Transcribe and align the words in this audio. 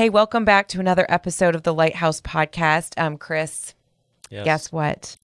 Hey, 0.00 0.08
welcome 0.08 0.46
back 0.46 0.66
to 0.68 0.80
another 0.80 1.04
episode 1.10 1.54
of 1.54 1.62
the 1.62 1.74
Lighthouse 1.74 2.22
Podcast. 2.22 2.98
Um, 2.98 3.18
Chris, 3.18 3.74
Yes. 4.30 4.46
guess 4.46 4.72
what? 4.72 5.18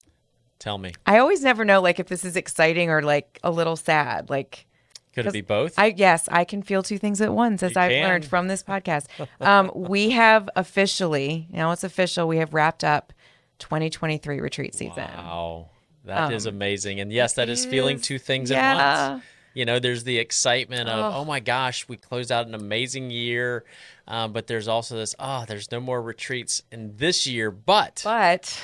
Tell 0.58 0.76
me. 0.76 0.92
I 1.06 1.16
always 1.16 1.42
never 1.42 1.64
know 1.64 1.80
like 1.80 1.98
if 1.98 2.08
this 2.08 2.26
is 2.26 2.36
exciting 2.36 2.90
or 2.90 3.00
like 3.00 3.38
a 3.42 3.50
little 3.50 3.76
sad. 3.76 4.28
Like 4.28 4.66
Could 5.14 5.24
it 5.24 5.32
be 5.32 5.40
both? 5.40 5.78
I 5.78 5.94
yes, 5.96 6.28
I 6.30 6.44
can 6.44 6.62
feel 6.62 6.82
two 6.82 6.98
things 6.98 7.22
at 7.22 7.32
once 7.32 7.62
as 7.62 7.74
You 7.74 7.80
I've 7.80 7.90
can. 7.90 8.06
learned 8.06 8.26
from 8.26 8.48
this 8.48 8.62
podcast. 8.62 9.06
Um, 9.40 9.70
we 9.74 10.10
have 10.10 10.50
officially 10.56 11.48
now 11.50 11.70
it's 11.72 11.82
official. 11.82 12.28
We 12.28 12.36
have 12.36 12.52
wrapped 12.52 12.84
up 12.84 13.14
2023 13.60 14.42
retreat 14.42 14.74
season. 14.74 15.04
Wow. 15.04 15.70
that 16.04 16.34
is 16.34 16.46
Um, 16.46 16.54
amazing. 16.54 17.00
And 17.00 17.10
yes, 17.10 17.32
that 17.32 17.48
is 17.48 17.64
feeling 17.64 17.98
two 17.98 18.18
things 18.18 18.50
at 18.50 18.74
once. 19.14 19.24
You 19.56 19.64
know, 19.64 19.78
there's 19.78 20.04
the 20.04 20.18
excitement 20.18 20.86
of, 20.90 21.14
Oh. 21.14 21.18
oh, 21.20 21.24
my 21.24 21.40
gosh, 21.40 21.88
we 21.88 21.96
closed 21.96 22.30
out 22.30 22.46
an 22.46 22.54
amazing 22.54 23.10
year. 23.10 23.64
Um, 24.06 24.32
but 24.34 24.46
there's 24.48 24.68
also 24.68 24.96
this, 24.96 25.14
oh, 25.18 25.46
there's 25.48 25.72
no 25.72 25.80
more 25.80 26.02
retreats 26.02 26.62
in 26.70 26.94
this 26.98 27.26
year, 27.26 27.50
but, 27.50 28.02
But 28.04 28.60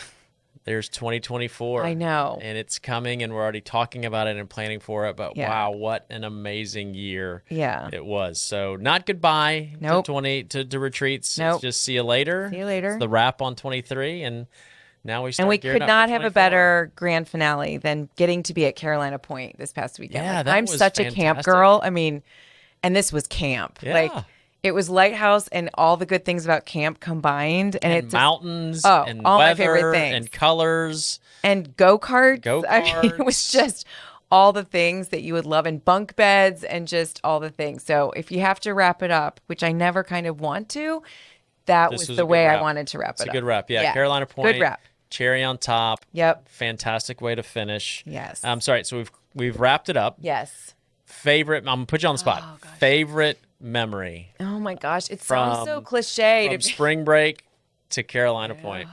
there's 0.65 0.91
2024. 0.91 1.83
I 1.83 1.95
know. 1.95 2.39
And 2.43 2.59
it's 2.59 2.79
coming, 2.79 3.23
and 3.23 3.33
we're 3.33 3.41
already 3.43 3.63
talking 3.63 4.05
about 4.05 4.27
it 4.27 4.37
and 4.37 4.51
planning 4.51 4.81
for 4.81 5.07
it. 5.07 5.17
But 5.17 5.35
Yeah. 5.35 5.49
wow, 5.49 5.71
what 5.71 6.05
an 6.11 6.25
amazing 6.25 6.93
year 6.93 7.43
Yeah. 7.49 7.89
it 7.91 8.05
was. 8.05 8.39
So, 8.39 8.77
not 8.77 9.07
goodbye 9.07 9.71
Nope. 9.81 10.05
to 10.05 10.13
20 10.13 10.45
to, 10.45 10.65
to 10.67 10.79
retreats. 10.79 11.39
Nope. 11.39 11.55
It's 11.55 11.63
just 11.63 11.83
see 11.83 11.95
you 11.95 12.03
later. 12.03 12.49
See 12.53 12.59
you 12.59 12.67
later. 12.67 12.91
It's 12.91 12.99
the 13.01 13.09
wrap 13.09 13.41
on 13.41 13.57
23. 13.57 14.23
And 14.25 14.47
now 15.05 15.25
we 15.25 15.33
start 15.33 15.45
And 15.45 15.49
we 15.49 15.59
could 15.59 15.81
not 15.81 16.09
have 16.09 16.25
a 16.25 16.31
better 16.31 16.93
grand 16.97 17.29
finale 17.29 17.77
than 17.79 18.09
getting 18.17 18.43
to 18.45 18.55
be 18.55 18.67
at 18.67 18.77
Carolina 18.77 19.19
Point 19.19 19.59
this 19.59 19.73
past 19.73 19.99
weekend. 19.99 20.25
Yeah, 20.25 20.39
Like, 20.39 20.49
I'm 20.49 20.67
such 20.67 20.99
a 20.99 21.11
camp 21.11 21.43
girl. 21.43 21.81
I 21.83 21.91
mean, 21.91 22.23
and 22.83 22.95
this 22.95 23.13
was 23.13 23.27
camp. 23.27 23.79
Like 23.83 24.13
Yeah. 24.13 24.23
it 24.63 24.73
was 24.73 24.89
lighthouse 24.91 25.49
and 25.49 25.71
all 25.75 25.97
the 25.97 26.07
good 26.07 26.25
things 26.25 26.45
about 26.45 26.67
camp 26.67 27.01
combined, 27.01 27.77
and, 27.83 27.85
and 27.93 28.05
it's 28.05 28.13
mountains 28.13 28.83
Oh, 28.85 29.05
and 29.07 29.23
all 29.25 29.39
my 29.39 29.55
favorite 29.55 29.93
things. 29.93 30.15
and 30.17 30.31
colors. 30.33 31.21
and 31.43 31.77
go 31.77 31.99
karts. 31.99 32.65
I 32.69 32.81
mean, 33.03 33.13
it 33.19 33.25
was 33.25 33.49
just 33.51 33.87
all 34.31 34.53
the 34.53 34.65
things 34.65 35.09
that 35.09 35.23
you 35.23 35.35
would 35.35 35.45
love, 35.45 35.67
and 35.67 35.85
bunk 35.85 36.17
beds, 36.17 36.65
and 36.65 36.89
just 36.89 37.21
all 37.23 37.39
the 37.39 37.51
things. 37.51 37.83
So 37.85 38.13
if 38.17 38.33
you 38.33 38.41
have 38.41 38.59
to 38.61 38.73
wrap 38.73 39.03
it 39.03 39.11
up, 39.11 39.41
which 39.47 39.63
I 39.63 39.73
never 39.73 40.03
kind 40.03 40.27
of 40.27 40.41
want 40.41 40.69
to, 40.71 41.03
that 41.67 41.91
was, 41.93 42.09
was 42.09 42.17
the 42.17 42.23
a 42.23 42.27
way 42.27 42.47
I 42.49 42.61
wanted 42.61 42.87
to 42.89 42.99
wrap 42.99 43.11
It's 43.17 43.23
it 43.23 43.27
a 43.27 43.31
up. 43.31 43.35
good 43.35 43.45
wrap. 43.45 43.69
Yeah, 43.71 43.93
Carolina 43.93 44.25
Point. 44.27 44.55
Good 44.55 44.61
wrap. 44.63 44.81
Cherry 45.13 45.45
on 45.45 45.59
top. 45.59 46.05
Yep. 46.13 46.49
Fantastic 46.49 47.21
way 47.21 47.35
to 47.35 47.43
finish. 47.43 48.03
Yes. 48.07 48.41
I'm 48.43 48.61
sorry. 48.61 48.83
So 48.85 48.97
we've 48.97 49.13
we've 49.35 49.61
wrapped 49.61 49.89
it 49.89 49.97
up. 49.97 50.17
Yes. 50.21 50.75
Favorite. 51.05 51.59
I'm 51.59 51.77
gonna 51.77 51.87
put 51.87 52.03
you 52.03 52.09
on 52.09 52.15
the 52.15 52.19
spot. 52.19 52.43
Oh. 52.43 52.57
Favorite 52.79 53.39
memory 53.61 54.33
Oh 54.41 54.59
my 54.59 54.75
gosh, 54.75 55.09
it 55.09 55.23
sounds 55.23 55.69
so 55.69 55.77
From- 55.77 55.85
cliche. 55.85 56.49
from 56.51 56.61
spring 56.61 57.05
break 57.05 57.45
to 57.91 58.03
Carolina 58.03 58.57
Point. 58.57 58.89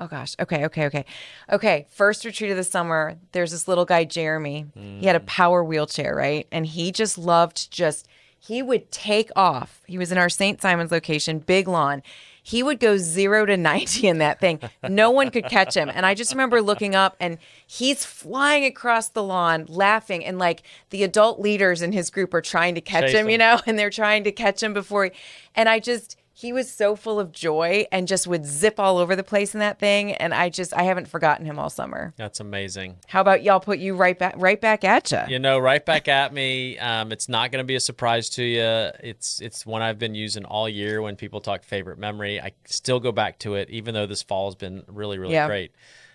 Oh 0.00 0.08
gosh. 0.08 0.34
Okay. 0.40 0.64
Okay. 0.66 0.86
Okay. 0.86 1.04
Okay. 1.50 1.86
First 1.90 2.24
retreat 2.24 2.50
of 2.50 2.56
the 2.56 2.64
summer. 2.64 3.16
There's 3.30 3.52
this 3.52 3.68
little 3.68 3.84
guy, 3.84 4.04
Jeremy. 4.04 4.66
He 4.74 5.06
had 5.06 5.14
a 5.14 5.20
mm. 5.20 5.26
power 5.26 5.62
wheelchair, 5.62 6.14
right? 6.16 6.48
And 6.50 6.66
he 6.66 6.90
just 6.90 7.16
loved 7.16 7.70
just. 7.70 8.08
He 8.38 8.60
would 8.60 8.90
take 8.90 9.30
off. 9.36 9.80
He 9.86 9.96
was 9.96 10.12
in 10.12 10.18
our 10.18 10.28
St. 10.28 10.60
Simon's 10.60 10.90
location, 10.90 11.38
big 11.38 11.66
lawn. 11.66 12.02
He 12.46 12.62
would 12.62 12.78
go 12.78 12.98
zero 12.98 13.46
to 13.46 13.56
90 13.56 14.06
in 14.06 14.18
that 14.18 14.38
thing. 14.38 14.60
No 14.86 15.10
one 15.10 15.30
could 15.30 15.46
catch 15.46 15.74
him. 15.74 15.88
And 15.88 16.04
I 16.04 16.12
just 16.12 16.30
remember 16.30 16.60
looking 16.60 16.94
up 16.94 17.16
and 17.18 17.38
he's 17.66 18.04
flying 18.04 18.66
across 18.66 19.08
the 19.08 19.22
lawn 19.22 19.64
laughing. 19.66 20.22
And 20.22 20.38
like 20.38 20.62
the 20.90 21.04
adult 21.04 21.40
leaders 21.40 21.80
in 21.80 21.92
his 21.92 22.10
group 22.10 22.34
are 22.34 22.42
trying 22.42 22.74
to 22.74 22.82
catch 22.82 23.04
Chase 23.04 23.14
him, 23.14 23.30
you 23.30 23.38
know, 23.38 23.60
and 23.66 23.78
they're 23.78 23.88
trying 23.88 24.24
to 24.24 24.30
catch 24.30 24.62
him 24.62 24.74
before 24.74 25.06
he. 25.06 25.10
And 25.54 25.70
I 25.70 25.78
just, 25.80 26.18
he 26.36 26.52
was 26.52 26.68
so 26.70 26.96
full 26.96 27.20
of 27.20 27.30
joy 27.30 27.86
and 27.92 28.08
just 28.08 28.26
would 28.26 28.44
zip 28.44 28.80
all 28.80 28.98
over 28.98 29.14
the 29.14 29.22
place 29.22 29.54
in 29.54 29.60
that 29.60 29.78
thing. 29.78 30.12
And 30.14 30.34
I 30.34 30.48
just, 30.48 30.74
I 30.74 30.82
haven't 30.82 31.06
forgotten 31.06 31.46
him 31.46 31.60
all 31.60 31.70
summer. 31.70 32.12
That's 32.16 32.40
amazing. 32.40 32.96
How 33.06 33.20
about 33.20 33.44
y'all 33.44 33.60
put 33.60 33.78
you 33.78 33.94
right 33.94 34.18
back, 34.18 34.34
right 34.36 34.60
back 34.60 34.82
at 34.82 35.12
you? 35.12 35.20
You 35.28 35.38
know, 35.38 35.60
right 35.60 35.84
back 35.86 36.08
at 36.08 36.34
me. 36.34 36.76
Um, 36.78 37.12
it's 37.12 37.28
not 37.28 37.52
going 37.52 37.62
to 37.62 37.66
be 37.66 37.76
a 37.76 37.80
surprise 37.80 38.28
to 38.30 38.42
you. 38.42 38.90
It's 39.00 39.40
it's 39.40 39.64
one 39.64 39.80
I've 39.80 40.00
been 40.00 40.16
using 40.16 40.44
all 40.44 40.68
year. 40.68 41.00
When 41.00 41.14
people 41.14 41.40
talk 41.40 41.62
favorite 41.62 41.98
memory, 41.98 42.40
I 42.40 42.50
still 42.64 42.98
go 42.98 43.12
back 43.12 43.38
to 43.40 43.54
it, 43.54 43.70
even 43.70 43.94
though 43.94 44.06
this 44.06 44.22
fall 44.24 44.48
has 44.48 44.56
been 44.56 44.82
really 44.88 45.18
really 45.18 45.34
Yeah. 45.34 45.46
great. 45.46 45.70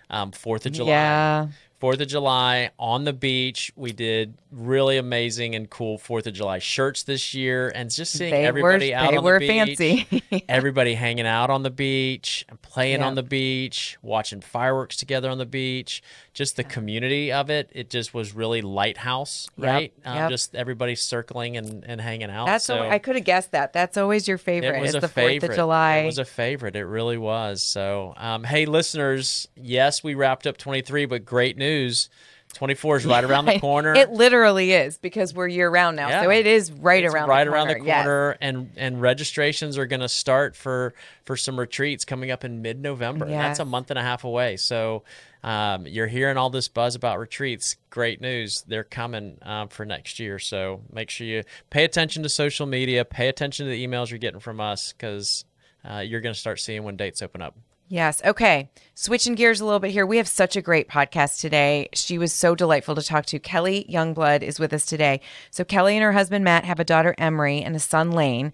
Um, 0.09 0.31
Fourth 0.33 0.65
of 0.65 0.73
July. 0.73 0.89
Yeah. 0.91 1.47
Fourth 1.79 2.01
of 2.01 2.07
July 2.09 2.71
on 2.77 3.05
the 3.05 3.13
beach. 3.13 3.71
We 3.77 3.93
did 3.93 4.33
really 4.51 4.97
amazing 4.97 5.55
and 5.55 5.69
cool 5.69 5.97
Fourth 5.97 6.27
of 6.27 6.33
July 6.33 6.59
shirts 6.59 7.03
this 7.03 7.33
year, 7.33 7.71
and 7.73 7.89
just 7.89 8.11
seeing 8.11 8.31
They 8.31 8.41
were, 8.41 8.47
everybody 8.47 8.93
out 8.93 9.11
they 9.11 9.17
on 9.17 9.23
were 9.23 9.39
the 9.39 9.47
beach. 9.47 9.77
fancy. 9.77 10.43
everybody 10.49 10.93
hanging 10.95 11.25
out 11.25 11.49
on 11.49 11.63
the 11.63 11.69
beach, 11.69 12.45
and 12.49 12.61
playing 12.61 12.99
Yeah. 12.99 13.07
on 13.07 13.15
the 13.15 13.23
beach, 13.23 13.97
watching 14.01 14.41
fireworks 14.41 14.97
together 14.97 15.29
on 15.29 15.37
the 15.37 15.45
beach. 15.45 16.03
Just 16.33 16.55
the 16.55 16.63
community 16.63 17.31
of 17.31 17.49
it. 17.49 17.69
It 17.73 17.89
just 17.89 18.13
was 18.13 18.33
really 18.33 18.61
lighthouse, 18.61 19.49
Yep, 19.57 19.67
right? 19.67 19.93
Um, 20.05 20.15
yep. 20.15 20.29
Just 20.29 20.55
everybody 20.55 20.95
circling 20.95 21.57
and, 21.57 21.83
and 21.83 21.99
hanging 21.99 22.29
out. 22.29 22.45
That's, 22.45 22.65
so 22.65 22.83
al- 22.83 22.91
I 22.91 22.99
could 22.99 23.15
have 23.15 23.25
guessed 23.25 23.51
that. 23.51 23.73
That's 23.73 23.97
always 23.97 24.27
your 24.27 24.37
favorite. 24.37 24.77
it 24.77 24.81
was 24.81 24.89
is 24.91 24.95
a 24.95 24.99
the 25.01 25.07
favorite. 25.07 25.49
4th 25.49 25.49
of 25.51 25.55
July. 25.55 25.97
It 25.97 26.05
was 26.05 26.19
a 26.19 26.25
favorite. 26.25 26.75
It 26.75 26.85
really 26.85 27.17
was. 27.17 27.63
So, 27.63 28.13
um, 28.17 28.43
hey, 28.43 28.65
listeners, 28.65 29.47
yes, 29.55 30.03
we 30.03 30.13
wrapped 30.15 30.45
up 30.47 30.57
23, 30.57 31.05
but 31.05 31.25
great 31.25 31.57
news. 31.57 32.09
24 32.55 32.97
is 32.97 33.05
right 33.05 33.23
around 33.23 33.45
the 33.45 33.59
corner. 33.61 33.93
It 33.93 34.09
literally 34.11 34.71
is 34.73 34.97
because 34.97 35.33
we're 35.33 35.47
year 35.47 35.69
round 35.69 35.95
now. 35.97 36.23
So 36.23 36.31
it 36.31 36.47
is 36.47 36.71
right 36.71 37.03
It's 37.05 37.13
around 37.13 37.29
right 37.29 37.43
the 37.43 37.51
around 37.51 37.67
corner. 37.67 37.79
the 37.79 37.85
Yes. 37.85 38.03
corner 38.03 38.37
and 38.41 38.71
and 38.75 38.99
registrations 39.01 39.77
are 39.77 39.85
going 39.85 39.99
to 40.01 40.09
start 40.09 40.55
for 40.55 40.93
for 41.25 41.37
some 41.37 41.59
retreats 41.59 42.05
coming 42.05 42.31
up 42.31 42.43
in 42.43 42.61
mid-november 42.63 43.27
that's 43.27 43.59
a 43.59 43.65
month 43.65 43.91
and 43.91 43.99
a 43.99 44.01
half 44.01 44.23
away 44.23 44.57
so 44.57 45.03
um, 45.43 45.85
you're 45.87 46.07
hearing 46.07 46.37
all 46.37 46.49
this 46.49 46.67
buzz 46.67 46.95
about 46.95 47.19
retreats 47.19 47.77
great 47.91 48.19
news 48.19 48.63
they're 48.67 48.83
coming 48.83 49.37
um, 49.43 49.67
for 49.69 49.85
next 49.85 50.19
year 50.19 50.39
so 50.39 50.81
make 50.91 51.09
sure 51.11 51.27
you 51.27 51.43
pay 51.69 51.83
attention 51.83 52.23
to 52.23 52.29
social 52.29 52.65
media 52.65 53.05
pay 53.05 53.27
attention 53.29 53.67
to 53.67 53.71
the 53.71 53.85
emails 53.87 54.09
you're 54.09 54.17
getting 54.19 54.39
from 54.39 54.59
us 54.59 54.91
because 54.91 55.45
uh, 55.89 55.99
you're 55.99 56.19
going 56.21 56.33
to 56.33 56.39
start 56.39 56.59
seeing 56.59 56.83
when 56.83 56.97
dates 56.97 57.21
open 57.21 57.41
up 57.43 57.55
Yes. 57.91 58.21
Okay. 58.23 58.69
Switching 58.93 59.33
gears 59.33 59.59
a 59.59 59.65
little 59.65 59.79
bit 59.79 59.89
here. 59.89 60.05
We 60.05 60.17
have 60.17 60.27
such 60.27 60.55
a 60.55 60.61
great 60.61 60.87
podcast 60.87 61.41
today. 61.41 61.89
She 61.93 62.19
was 62.19 62.31
so 62.31 62.53
delightful 62.53 62.93
to 62.93 63.01
talk 63.01 63.25
to. 63.27 63.39
Kelli 63.39 63.89
Youngblood 63.89 64.43
is 64.43 64.59
with 64.59 64.71
us 64.73 64.85
today. 64.85 65.21
So, 65.49 65.63
Kelli 65.63 65.93
and 65.93 66.03
her 66.03 66.11
husband 66.11 66.45
Matt 66.45 66.65
have 66.65 66.79
a 66.79 66.83
daughter, 66.83 67.15
Emerie, 67.17 67.63
and 67.63 67.75
a 67.75 67.79
son, 67.79 68.11
Lane. 68.11 68.53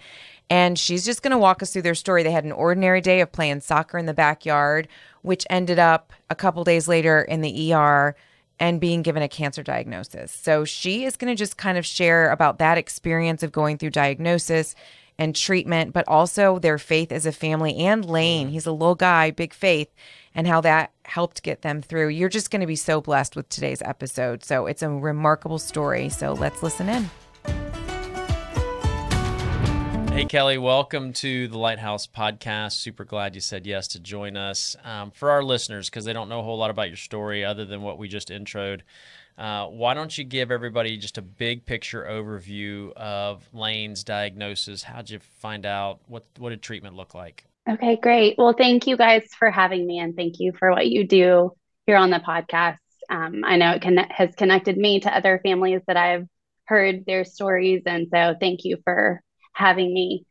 And 0.50 0.79
she's 0.79 1.03
just 1.03 1.22
going 1.22 1.31
to 1.31 1.38
walk 1.38 1.62
us 1.62 1.73
through 1.73 1.81
their 1.81 1.96
story. 1.96 2.23
They 2.23 2.31
had 2.31 2.46
an 2.46 2.53
ordinary 2.53 3.01
day 3.01 3.19
of 3.19 3.34
playing 3.34 3.59
soccer 3.59 3.97
in 3.97 4.06
the 4.06 4.13
backyard, 4.13 4.88
which 5.22 5.46
ended 5.50 5.79
up 5.79 6.13
a 6.29 6.35
couple 6.35 6.63
days 6.63 6.88
later 6.88 7.22
in 7.22 7.41
the 7.41 7.73
ER 7.73 8.16
and 8.57 8.79
being 8.79 9.02
given 9.02 9.22
a 9.22 9.28
cancer 9.28 9.63
diagnosis. 9.63 10.31
So, 10.31 10.63
she 10.63 11.03
is 11.03 11.17
going 11.17 11.35
to 11.35 11.38
just 11.38 11.57
kind 11.57 11.78
of 11.78 11.85
share 11.85 12.31
about 12.31 12.59
that 12.59 12.78
experience 12.78 13.44
of 13.44 13.52
going 13.52 13.79
through 13.79 13.90
diagnosis 13.90 14.75
and 15.18 15.36
treatment, 15.36 15.94
but 15.94 16.08
also 16.08 16.59
their 16.59 16.78
faith 16.78 17.12
as 17.12 17.26
a 17.26 17.31
family 17.31 17.78
and 17.78 18.06
Lane. 18.06 18.50
He's 18.50 18.66
a 18.66 18.72
little 18.72 18.96
guy, 18.96 19.31
big 19.31 19.53
faith, 19.53 19.90
and 20.34 20.48
how 20.48 20.62
that 20.62 20.92
helped 21.03 21.44
get 21.44 21.62
them 21.62 21.81
through. 21.81 22.09
You're 22.09 22.30
just 22.30 22.52
going 22.52 22.62
to 22.62 22.68
be 22.68 22.76
so 22.76 23.02
blessed 23.02 23.36
with 23.36 23.48
today's 23.50 23.81
episode. 23.81 24.44
So 24.44 24.66
it's 24.66 24.81
a 24.81 24.90
remarkable 24.90 25.59
story. 25.59 26.09
So 26.09 26.34
let's 26.34 26.62
listen 26.62 26.90
in. 26.90 27.09
Hey, 30.16 30.24
Kelli, 30.24 30.58
welcome 30.58 31.12
to 31.12 31.50
the 31.50 31.58
Lighthouse 31.58 32.08
Podcast. 32.08 32.72
Super 32.72 33.03
glad 33.03 33.36
you 33.36 33.42
said 33.42 33.68
yes 33.68 33.90
to 33.90 34.00
join 34.00 34.38
us. 34.38 34.78
Um, 34.86 35.12
for 35.12 35.30
our 35.30 35.44
listeners, 35.44 35.90
because 35.90 36.06
they 36.06 36.14
don't 36.14 36.30
know 36.30 36.40
a 36.40 36.42
whole 36.42 36.58
lot 36.58 36.70
about 36.70 36.88
your 36.88 36.96
story 36.96 37.44
other 37.44 37.66
than 37.66 37.81
what 37.81 37.98
we 37.98 38.08
just 38.08 38.30
introed, 38.30 38.80
uh, 39.38 39.66
why 39.66 39.94
don't 39.94 40.18
you 40.18 40.24
give 40.24 40.52
everybody 40.52 40.96
just 40.96 41.18
a 41.18 41.22
big 41.22 41.66
picture 41.66 42.08
overview 42.09 42.94
of 42.94 43.46
Lane's 43.52 44.06
diagnosis? 44.06 44.84
How'd 44.84 45.09
you 45.09 45.20
find 45.20 45.66
out? 45.66 46.00
What, 46.08 46.24
what 46.38 46.52
did 46.52 46.62
treatment 46.62 46.96
look 46.96 47.14
like? 47.14 47.44
Okay, 47.70 47.97
great. 47.97 48.38
Well, 48.38 48.56
thank 48.58 48.88
you 48.88 48.96
guys 48.96 49.28
for 49.38 49.52
having 49.52 49.85
me, 49.85 50.00
and 50.00 50.16
thank 50.16 50.40
you 50.40 50.53
for 50.58 50.72
what 50.72 50.88
you 50.88 51.06
do 51.06 51.52
here 51.88 51.97
on 51.97 52.09
the 52.09 52.20
podcast. 52.26 52.78
Um, 53.09 53.44
I 53.44 53.58
know 53.58 53.72
it 53.72 53.82
can, 53.82 53.97
has 53.97 54.34
connected 54.35 54.78
me 54.78 55.02
to 55.02 55.14
other 55.14 55.41
families 55.44 55.82
that 55.88 55.97
I've 55.97 56.26
heard 56.64 57.06
their 57.06 57.26
stories, 57.26 57.84
and 57.85 58.08
so 58.09 58.34
thank 58.40 58.64
you 58.64 58.78
for 58.85 59.22
having 59.55 59.93
me. 59.93 60.25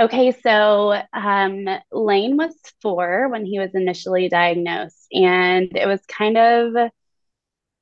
Okay, 0.00 0.32
so 0.32 1.00
um, 1.12 1.68
Lane 1.92 2.36
was 2.36 2.54
four 2.82 3.28
when 3.28 3.44
he 3.46 3.58
was 3.58 3.74
initially 3.74 4.28
diagnosed, 4.28 5.06
and 5.12 5.76
it 5.76 5.86
was 5.86 6.04
kind 6.06 6.36
of 6.36 6.90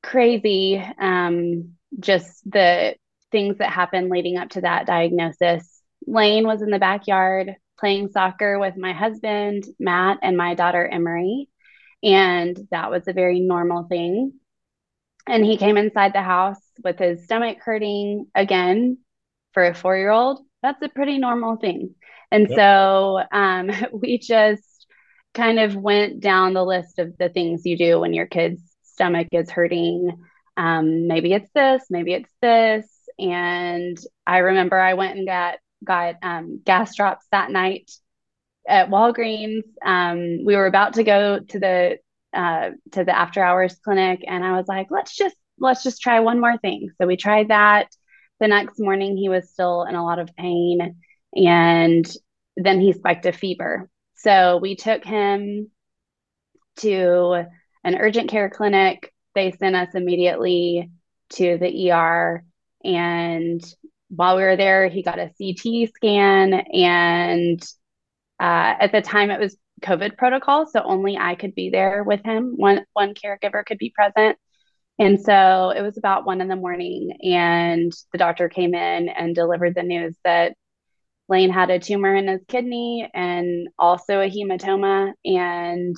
crazy, 0.03 0.83
um, 0.99 1.73
just 1.99 2.51
the 2.51 2.95
things 3.31 3.59
that 3.59 3.71
happened 3.71 4.11
leading 4.11 4.37
up 4.37 4.51
to 4.51 4.61
that 4.61 4.87
diagnosis. 4.87 5.81
Lane 6.07 6.47
was 6.47 6.63
in 6.63 6.71
the 6.71 6.79
backyard 6.79 7.57
playing 7.79 8.11
soccer 8.11 8.59
with 8.59 8.77
my 8.77 8.93
husband, 8.93 9.65
Matt, 9.81 10.19
and 10.23 10.37
my 10.37 10.55
daughter, 10.55 10.87
Emerie. 10.87 11.49
And 12.03 12.57
that 12.71 12.91
was 12.91 13.09
a 13.09 13.13
very 13.13 13.41
normal 13.41 13.85
thing. 13.85 14.35
And 15.27 15.45
he 15.45 15.57
came 15.57 15.77
inside 15.77 16.13
the 16.13 16.23
house 16.23 16.61
with 16.83 16.99
his 16.99 17.25
stomach 17.25 17.59
hurting 17.61 18.27
again 18.35 18.99
for 19.53 19.65
a 19.65 19.75
four 19.75 19.97
year 19.97 20.11
old. 20.11 20.41
That's 20.63 20.83
a 20.83 20.89
pretty 20.89 21.19
normal 21.19 21.57
thing. 21.57 21.95
And 22.31 22.49
yep. 22.49 22.59
so 22.59 23.23
um, 23.33 23.71
we 23.93 24.19
just 24.19 24.87
kind 25.35 25.59
of 25.59 25.77
went 25.77 26.21
down 26.21 26.55
the 26.55 26.65
list 26.65 26.99
of 26.99 27.17
the 27.19 27.29
things 27.29 27.65
you 27.65 27.77
do 27.77 28.01
when 28.01 28.13
your 28.13 28.27
kid's 28.27 28.63
stomach 28.83 29.29
is 29.33 29.51
hurting. 29.51 30.23
Um, 30.57 31.07
maybe 31.07 31.33
it's 31.33 31.51
this, 31.55 31.85
maybe 31.91 32.13
it's 32.13 32.33
this. 32.41 32.87
And 33.19 33.99
I 34.27 34.39
remember 34.39 34.79
I 34.79 34.95
went 34.95 35.19
and 35.19 35.27
got 35.27 35.59
got 35.85 36.17
um, 36.23 36.61
gas 36.65 36.95
drops 36.95 37.27
that 37.33 37.51
night 37.51 37.91
at 38.69 38.89
Walgreens. 38.89 39.65
Um, 39.85 40.45
we 40.45 40.57
were 40.57 40.67
about 40.67 40.95
to 40.95 41.05
go 41.05 41.41
to 41.41 41.59
the 41.59 41.99
uh, 42.33 42.71
to 42.93 43.05
the 43.05 43.17
after 43.17 43.43
hours 43.43 43.77
clinic, 43.85 44.25
and 44.27 44.45
I 44.45 44.53
was 44.57 44.67
like, 44.67 44.87
let's 44.91 45.15
just 45.15 45.37
let's 45.59 45.83
just 45.83 46.01
try 46.01 46.21
one 46.21 46.41
more 46.41 46.57
thing. 46.59 46.91
So 46.99 47.07
we 47.07 47.17
tried 47.17 47.49
that. 47.49 47.89
The 48.43 48.49
next 48.49 48.81
morning, 48.81 49.17
he 49.17 49.29
was 49.29 49.51
still 49.51 49.85
in 49.85 49.95
a 49.95 50.05
lot 50.05 50.19
of 50.19 50.35
pain, 50.35 50.97
and 51.33 52.17
then 52.57 52.81
he 52.81 52.93
spiked 52.93 53.25
a 53.25 53.31
fever. 53.33 53.89
So 54.17 54.57
we 54.57 54.75
took 54.75 55.05
him 55.05 55.71
to 56.79 57.47
an 57.85 57.95
urgent 57.95 58.31
care 58.31 58.51
clinic. 58.51 59.15
They 59.37 59.53
sent 59.53 59.77
us 59.77 59.95
immediately 59.95 60.91
to 61.35 61.57
the 61.57 61.93
ER. 61.93 62.45
And 62.83 63.63
while 64.09 64.37
we 64.37 64.43
were 64.43 64.57
there, 64.57 64.89
he 64.89 65.05
got 65.05 65.21
a 65.21 65.31
CT 65.39 65.95
scan. 65.95 66.53
And 66.53 67.63
uh, 68.41 68.75
at 68.81 68.91
the 68.91 69.03
time, 69.03 69.31
it 69.31 69.39
was 69.39 69.57
COVID 69.83 70.17
protocol. 70.17 70.67
So 70.67 70.83
only 70.83 71.17
I 71.17 71.37
could 71.37 71.55
be 71.55 71.71
there 71.71 72.03
with 72.03 72.25
him. 72.25 72.55
One, 72.57 72.85
one 72.93 73.15
caregiver 73.15 73.65
could 73.65 73.79
be 73.79 73.95
present. 73.95 74.37
And 74.99 75.21
so 75.21 75.71
it 75.71 75.83
was 75.83 75.99
about 75.99 76.27
one 76.27 76.41
in 76.41 76.49
the 76.49 76.57
morning. 76.57 77.19
And 77.23 77.93
the 78.13 78.19
doctor 78.19 78.49
came 78.49 78.75
in 78.75 79.09
and 79.09 79.35
delivered 79.35 79.75
the 79.75 79.83
news 79.83 80.17
that 80.25 80.55
Lane 81.29 81.51
had 81.51 81.71
a 81.71 81.79
tumor 81.79 82.15
in 82.15 82.29
his 82.29 82.43
kidney 82.47 83.09
and 83.15 83.69
also 83.79 84.21
a 84.21 84.29
hematoma, 84.29 85.13
and 85.25 85.97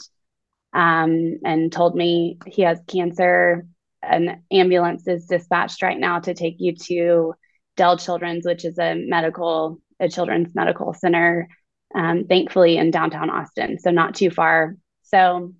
um, 0.72 1.38
and 1.44 1.72
told 1.72 1.94
me 1.94 2.38
he 2.46 2.62
has 2.62 2.80
cancer. 2.86 3.66
An 4.02 4.42
ambulance 4.52 5.08
is 5.08 5.26
dispatched 5.26 5.82
right 5.82 5.98
now 5.98 6.20
to 6.20 6.34
take 6.34 6.56
you 6.58 6.76
to 6.76 7.34
Dell 7.76 7.96
Children's, 7.96 8.44
which 8.44 8.64
is 8.64 8.78
a 8.78 8.94
medical, 8.94 9.80
a 9.98 10.08
children's 10.08 10.54
medical 10.54 10.92
center, 10.92 11.48
um, 11.94 12.24
thankfully 12.24 12.76
in 12.76 12.90
downtown 12.90 13.30
Austin, 13.30 13.78
so 13.78 13.90
not 13.90 14.14
too 14.14 14.30
far. 14.30 14.76
So 15.02 15.54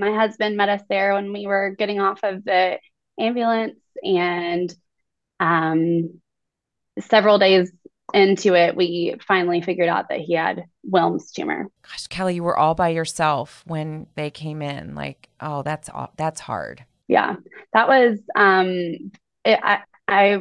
my 0.00 0.12
husband 0.12 0.56
met 0.56 0.68
us 0.68 0.82
there 0.88 1.14
when 1.14 1.32
we 1.32 1.46
were 1.46 1.74
getting 1.78 2.00
off 2.00 2.20
of 2.24 2.44
the 2.44 2.78
ambulance, 3.18 3.78
and 4.02 4.74
um, 5.38 6.20
several 6.98 7.38
days 7.38 7.70
into 8.12 8.54
it, 8.54 8.74
we 8.74 9.16
finally 9.26 9.60
figured 9.62 9.88
out 9.88 10.08
that 10.08 10.20
he 10.20 10.34
had 10.34 10.64
Wilms 10.88 11.32
tumor. 11.32 11.68
Gosh, 11.82 12.08
Kelli, 12.08 12.34
you 12.34 12.42
were 12.42 12.58
all 12.58 12.74
by 12.74 12.88
yourself 12.88 13.62
when 13.66 14.06
they 14.16 14.30
came 14.30 14.62
in. 14.62 14.94
Like, 14.94 15.28
oh, 15.40 15.62
that's 15.62 15.88
that's 16.16 16.40
hard. 16.40 16.84
Yeah, 17.08 17.36
that 17.72 17.88
was 17.88 18.18
um, 18.34 19.12
it, 19.44 19.58
I, 19.62 19.80
I, 20.06 20.40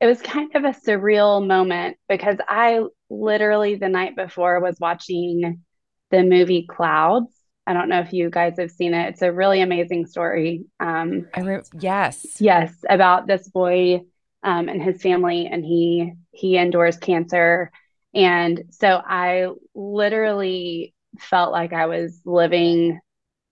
it 0.00 0.06
was 0.06 0.22
kind 0.22 0.54
of 0.54 0.64
a 0.64 0.68
surreal 0.68 1.46
moment 1.46 1.96
because 2.08 2.38
I 2.48 2.82
literally 3.08 3.76
the 3.76 3.88
night 3.88 4.16
before 4.16 4.60
was 4.60 4.78
watching 4.80 5.62
the 6.10 6.22
movie 6.22 6.66
Clouds. 6.68 7.32
I 7.70 7.72
don't 7.72 7.88
know 7.88 8.00
if 8.00 8.12
you 8.12 8.30
guys 8.30 8.54
have 8.58 8.72
seen 8.72 8.94
it. 8.94 9.10
It's 9.10 9.22
a 9.22 9.32
really 9.32 9.60
amazing 9.60 10.06
story. 10.06 10.64
Um, 10.80 11.28
I 11.32 11.42
re- 11.42 11.62
yes, 11.78 12.26
yes, 12.40 12.74
about 12.88 13.28
this 13.28 13.48
boy 13.48 14.00
um, 14.42 14.68
and 14.68 14.82
his 14.82 15.00
family, 15.00 15.46
and 15.46 15.64
he 15.64 16.14
he 16.32 16.56
endures 16.56 16.96
cancer. 16.96 17.70
And 18.12 18.64
so 18.70 18.88
I 18.88 19.50
literally 19.72 20.96
felt 21.20 21.52
like 21.52 21.72
I 21.72 21.86
was 21.86 22.20
living 22.24 22.98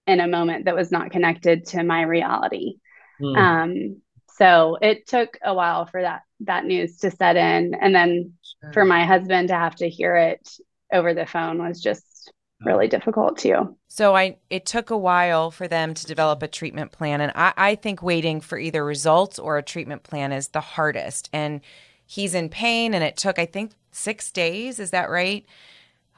in 0.09 0.19
a 0.19 0.26
moment 0.26 0.64
that 0.64 0.75
was 0.75 0.91
not 0.91 1.12
connected 1.12 1.67
to 1.67 1.85
my 1.85 2.03
reality. 2.03 2.79
Mm. 3.23 3.37
Um, 3.37 4.03
so 4.31 4.79
it 4.82 5.06
took 5.06 5.38
a 5.44 5.55
while 5.55 5.87
for 5.87 6.03
that 6.03 6.23
that 6.41 6.64
news 6.64 6.97
to 6.99 7.12
set 7.12 7.37
in, 7.37 7.73
and 7.81 7.94
then 7.94 8.32
sure. 8.64 8.73
for 8.73 8.85
my 8.85 9.05
husband 9.05 9.47
to 9.50 9.55
have 9.55 9.76
to 9.76 9.88
hear 9.88 10.17
it 10.17 10.50
over 10.93 11.14
the 11.14 11.25
phone 11.25 11.62
was 11.62 11.81
just 11.81 12.32
really 12.65 12.89
difficult 12.89 13.39
too. 13.39 13.77
So 13.89 14.17
I 14.17 14.37
it 14.51 14.67
took 14.67 14.91
a 14.91 14.97
while 14.97 15.51
for 15.51 15.69
them 15.69 15.95
to 15.95 16.07
develop 16.07 16.43
a 16.43 16.49
treatment 16.49 16.93
plan. 16.93 17.21
And 17.21 17.33
I, 17.35 17.53
I 17.57 17.75
think 17.75 18.03
waiting 18.03 18.41
for 18.41 18.59
either 18.59 18.85
results 18.85 19.39
or 19.39 19.59
a 19.59 19.63
treatment 19.63 20.03
plan 20.03 20.33
is 20.33 20.49
the 20.49 20.61
hardest. 20.61 21.31
And 21.33 21.61
he's 22.05 22.35
in 22.35 22.49
pain 22.49 22.95
and 22.95 23.05
it 23.05 23.17
took, 23.17 23.39
I 23.39 23.47
think, 23.47 23.73
six 23.93 24.31
days. 24.31 24.81
Is 24.81 24.91
that 24.91 25.11
right? 25.11 25.47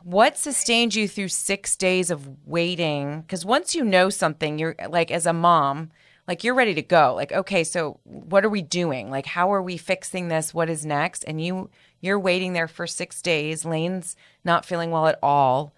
What 0.02 0.38
sustained 0.38 0.94
you 0.94 1.06
through 1.06 1.28
six 1.28 1.76
days 1.76 2.10
of 2.10 2.46
waiting? 2.46 3.20
Because 3.20 3.44
once 3.44 3.74
you 3.74 3.84
know 3.84 4.08
something, 4.08 4.58
you're 4.58 4.74
like, 4.88 5.10
as 5.10 5.26
a 5.26 5.32
mom, 5.34 5.90
like 6.26 6.42
you're 6.42 6.54
ready 6.54 6.74
to 6.74 6.82
go. 6.82 7.14
Like, 7.14 7.32
okay, 7.32 7.64
so 7.64 8.00
what 8.04 8.44
are 8.44 8.48
we 8.48 8.62
doing? 8.62 9.10
Like, 9.10 9.26
how 9.26 9.52
are 9.52 9.62
we 9.62 9.76
fixing 9.76 10.28
this? 10.28 10.54
What 10.54 10.70
is 10.70 10.86
next? 10.86 11.24
And 11.24 11.44
you, 11.44 11.68
you're 12.00 12.18
waiting 12.18 12.54
there 12.54 12.68
for 12.68 12.86
six 12.86 13.20
days. 13.20 13.66
Lane's 13.66 14.16
not 14.42 14.64
feeling 14.64 14.90
well 14.90 15.06
at 15.06 15.18
all. 15.22 15.74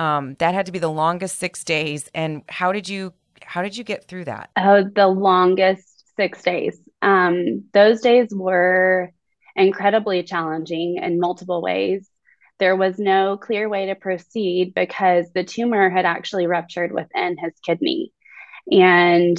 Um, 0.00 0.34
that 0.38 0.54
had 0.54 0.64
to 0.64 0.72
be 0.72 0.78
the 0.78 0.90
longest 0.90 1.38
six 1.38 1.62
days. 1.62 2.08
And 2.14 2.42
how 2.48 2.72
did 2.72 2.88
you 2.88 3.12
how 3.42 3.62
did 3.62 3.76
you 3.76 3.84
get 3.84 4.08
through 4.08 4.24
that? 4.24 4.50
Oh, 4.56 4.82
the 4.82 5.06
longest 5.06 6.16
six 6.16 6.42
days. 6.42 6.80
Um, 7.02 7.64
those 7.74 8.00
days 8.00 8.28
were 8.32 9.12
incredibly 9.54 10.22
challenging 10.22 10.96
in 11.02 11.20
multiple 11.20 11.60
ways. 11.60 12.08
There 12.58 12.76
was 12.76 12.98
no 12.98 13.36
clear 13.36 13.68
way 13.68 13.86
to 13.86 13.94
proceed 13.94 14.72
because 14.74 15.26
the 15.34 15.44
tumor 15.44 15.90
had 15.90 16.06
actually 16.06 16.46
ruptured 16.46 16.92
within 16.92 17.36
his 17.36 17.52
kidney. 17.62 18.12
And 18.70 19.38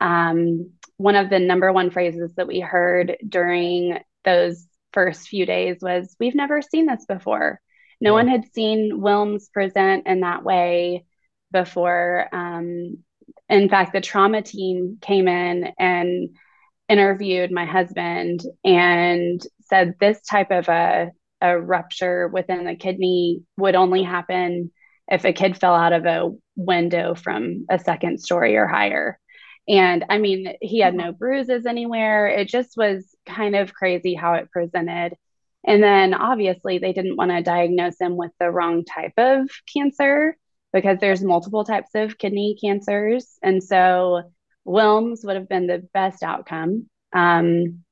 um, 0.00 0.72
one 0.96 1.14
of 1.14 1.30
the 1.30 1.38
number 1.38 1.72
one 1.72 1.90
phrases 1.90 2.32
that 2.36 2.48
we 2.48 2.58
heard 2.58 3.18
during 3.28 3.98
those 4.24 4.66
first 4.92 5.28
few 5.28 5.46
days 5.46 5.78
was, 5.80 6.16
We've 6.18 6.34
never 6.34 6.60
seen 6.60 6.86
this 6.86 7.04
before. 7.06 7.60
No 8.00 8.12
one 8.12 8.28
had 8.28 8.52
seen 8.52 9.00
Wilms 9.00 9.50
present 9.52 10.06
in 10.06 10.20
that 10.20 10.44
way 10.44 11.04
before. 11.50 12.28
Um, 12.32 12.98
in 13.48 13.68
fact, 13.68 13.92
the 13.92 14.00
trauma 14.00 14.42
team 14.42 14.98
came 15.00 15.28
in 15.28 15.72
and 15.78 16.30
interviewed 16.88 17.50
my 17.50 17.64
husband 17.64 18.42
and 18.64 19.40
said 19.62 19.94
this 19.98 20.20
type 20.22 20.50
of 20.50 20.68
a, 20.68 21.10
a 21.40 21.58
rupture 21.58 22.28
within 22.28 22.64
the 22.64 22.76
kidney 22.76 23.42
would 23.56 23.74
only 23.74 24.02
happen 24.02 24.70
if 25.08 25.24
a 25.24 25.32
kid 25.32 25.56
fell 25.56 25.74
out 25.74 25.92
of 25.92 26.04
a 26.06 26.30
window 26.56 27.14
from 27.14 27.66
a 27.70 27.78
second 27.78 28.20
story 28.20 28.56
or 28.56 28.66
higher. 28.66 29.18
And 29.68 30.04
I 30.08 30.18
mean, 30.18 30.54
he 30.60 30.80
had 30.80 30.94
no 30.94 31.12
bruises 31.12 31.66
anywhere. 31.66 32.28
It 32.28 32.48
just 32.48 32.76
was 32.76 33.04
kind 33.26 33.56
of 33.56 33.74
crazy 33.74 34.14
how 34.14 34.34
it 34.34 34.50
presented. 34.50 35.16
And 35.66 35.82
then 35.82 36.14
obviously, 36.14 36.78
they 36.78 36.92
didn't 36.92 37.16
want 37.16 37.32
to 37.32 37.42
diagnose 37.42 38.00
him 38.00 38.16
with 38.16 38.30
the 38.38 38.50
wrong 38.50 38.84
type 38.84 39.14
of 39.16 39.50
cancer 39.72 40.36
because 40.72 40.98
there's 41.00 41.22
multiple 41.22 41.64
types 41.64 41.90
of 41.94 42.18
kidney 42.18 42.56
cancers. 42.60 43.38
And 43.42 43.62
so 43.62 44.22
Wilms 44.66 45.24
would 45.24 45.36
have 45.36 45.48
been 45.48 45.66
the 45.66 45.88
best 45.92 46.22
outcome. 46.22 46.88
Um, 47.12 47.84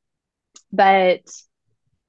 but 0.72 1.22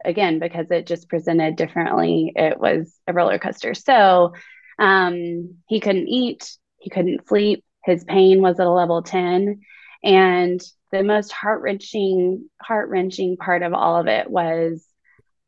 again, 0.04 0.40
because 0.40 0.70
it 0.72 0.88
just 0.88 1.10
presented 1.10 1.56
differently, 1.56 2.32
it 2.36 2.60
was 2.60 2.94
a 3.08 3.14
roller 3.14 3.40
coaster. 3.40 3.74
So 3.74 4.34
um, 4.78 5.56
he 5.68 5.80
couldn't 5.80 6.08
eat, 6.08 6.58
he 6.78 6.90
couldn't 6.90 7.28
sleep, 7.28 7.64
his 7.84 8.04
pain 8.04 8.42
was 8.42 8.60
at 8.60 8.68
a 8.68 8.72
level 8.72 9.02
10. 9.02 9.62
And 10.04 10.62
the 10.92 11.04
most 11.04 11.32
heart 11.32 11.62
wrenching, 11.62 12.50
heart 12.62 12.90
wrenching 12.90 13.38
part 13.38 13.64
of 13.64 13.74
all 13.74 14.00
of 14.00 14.08
it 14.08 14.30
was 14.30 14.86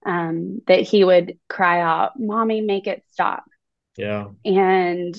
um, 0.07 0.61
that 0.67 0.81
he 0.81 1.03
would 1.03 1.37
cry 1.49 1.81
out, 1.81 2.13
Mommy, 2.17 2.61
make 2.61 2.87
it 2.87 3.03
stop. 3.11 3.43
Yeah. 3.97 4.29
And 4.45 5.15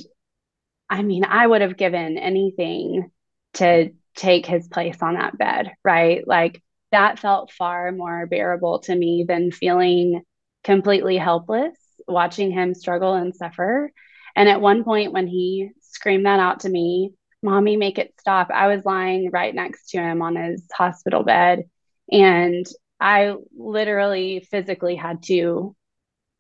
I 0.88 1.02
mean, 1.02 1.24
I 1.24 1.46
would 1.46 1.60
have 1.60 1.76
given 1.76 2.16
anything 2.16 3.10
to 3.54 3.90
take 4.16 4.46
his 4.46 4.66
place 4.66 4.96
on 5.02 5.14
that 5.14 5.36
bed, 5.36 5.72
right? 5.84 6.26
Like 6.26 6.62
that 6.90 7.18
felt 7.18 7.52
far 7.52 7.92
more 7.92 8.26
bearable 8.26 8.80
to 8.80 8.96
me 8.96 9.26
than 9.28 9.52
feeling 9.52 10.22
completely 10.64 11.18
helpless 11.18 11.76
watching 12.06 12.50
him 12.50 12.74
struggle 12.74 13.14
and 13.14 13.34
suffer. 13.34 13.92
And 14.34 14.48
at 14.48 14.62
one 14.62 14.82
point, 14.84 15.12
when 15.12 15.26
he 15.26 15.70
screamed 15.80 16.24
that 16.24 16.40
out 16.40 16.60
to 16.60 16.68
me, 16.68 17.12
Mommy, 17.42 17.76
make 17.76 17.98
it 17.98 18.14
stop, 18.18 18.48
I 18.52 18.68
was 18.68 18.84
lying 18.84 19.30
right 19.30 19.54
next 19.54 19.90
to 19.90 19.98
him 19.98 20.22
on 20.22 20.36
his 20.36 20.66
hospital 20.72 21.22
bed. 21.22 21.64
And 22.10 22.66
I 23.00 23.34
literally 23.56 24.40
physically 24.50 24.96
had 24.96 25.22
to 25.24 25.74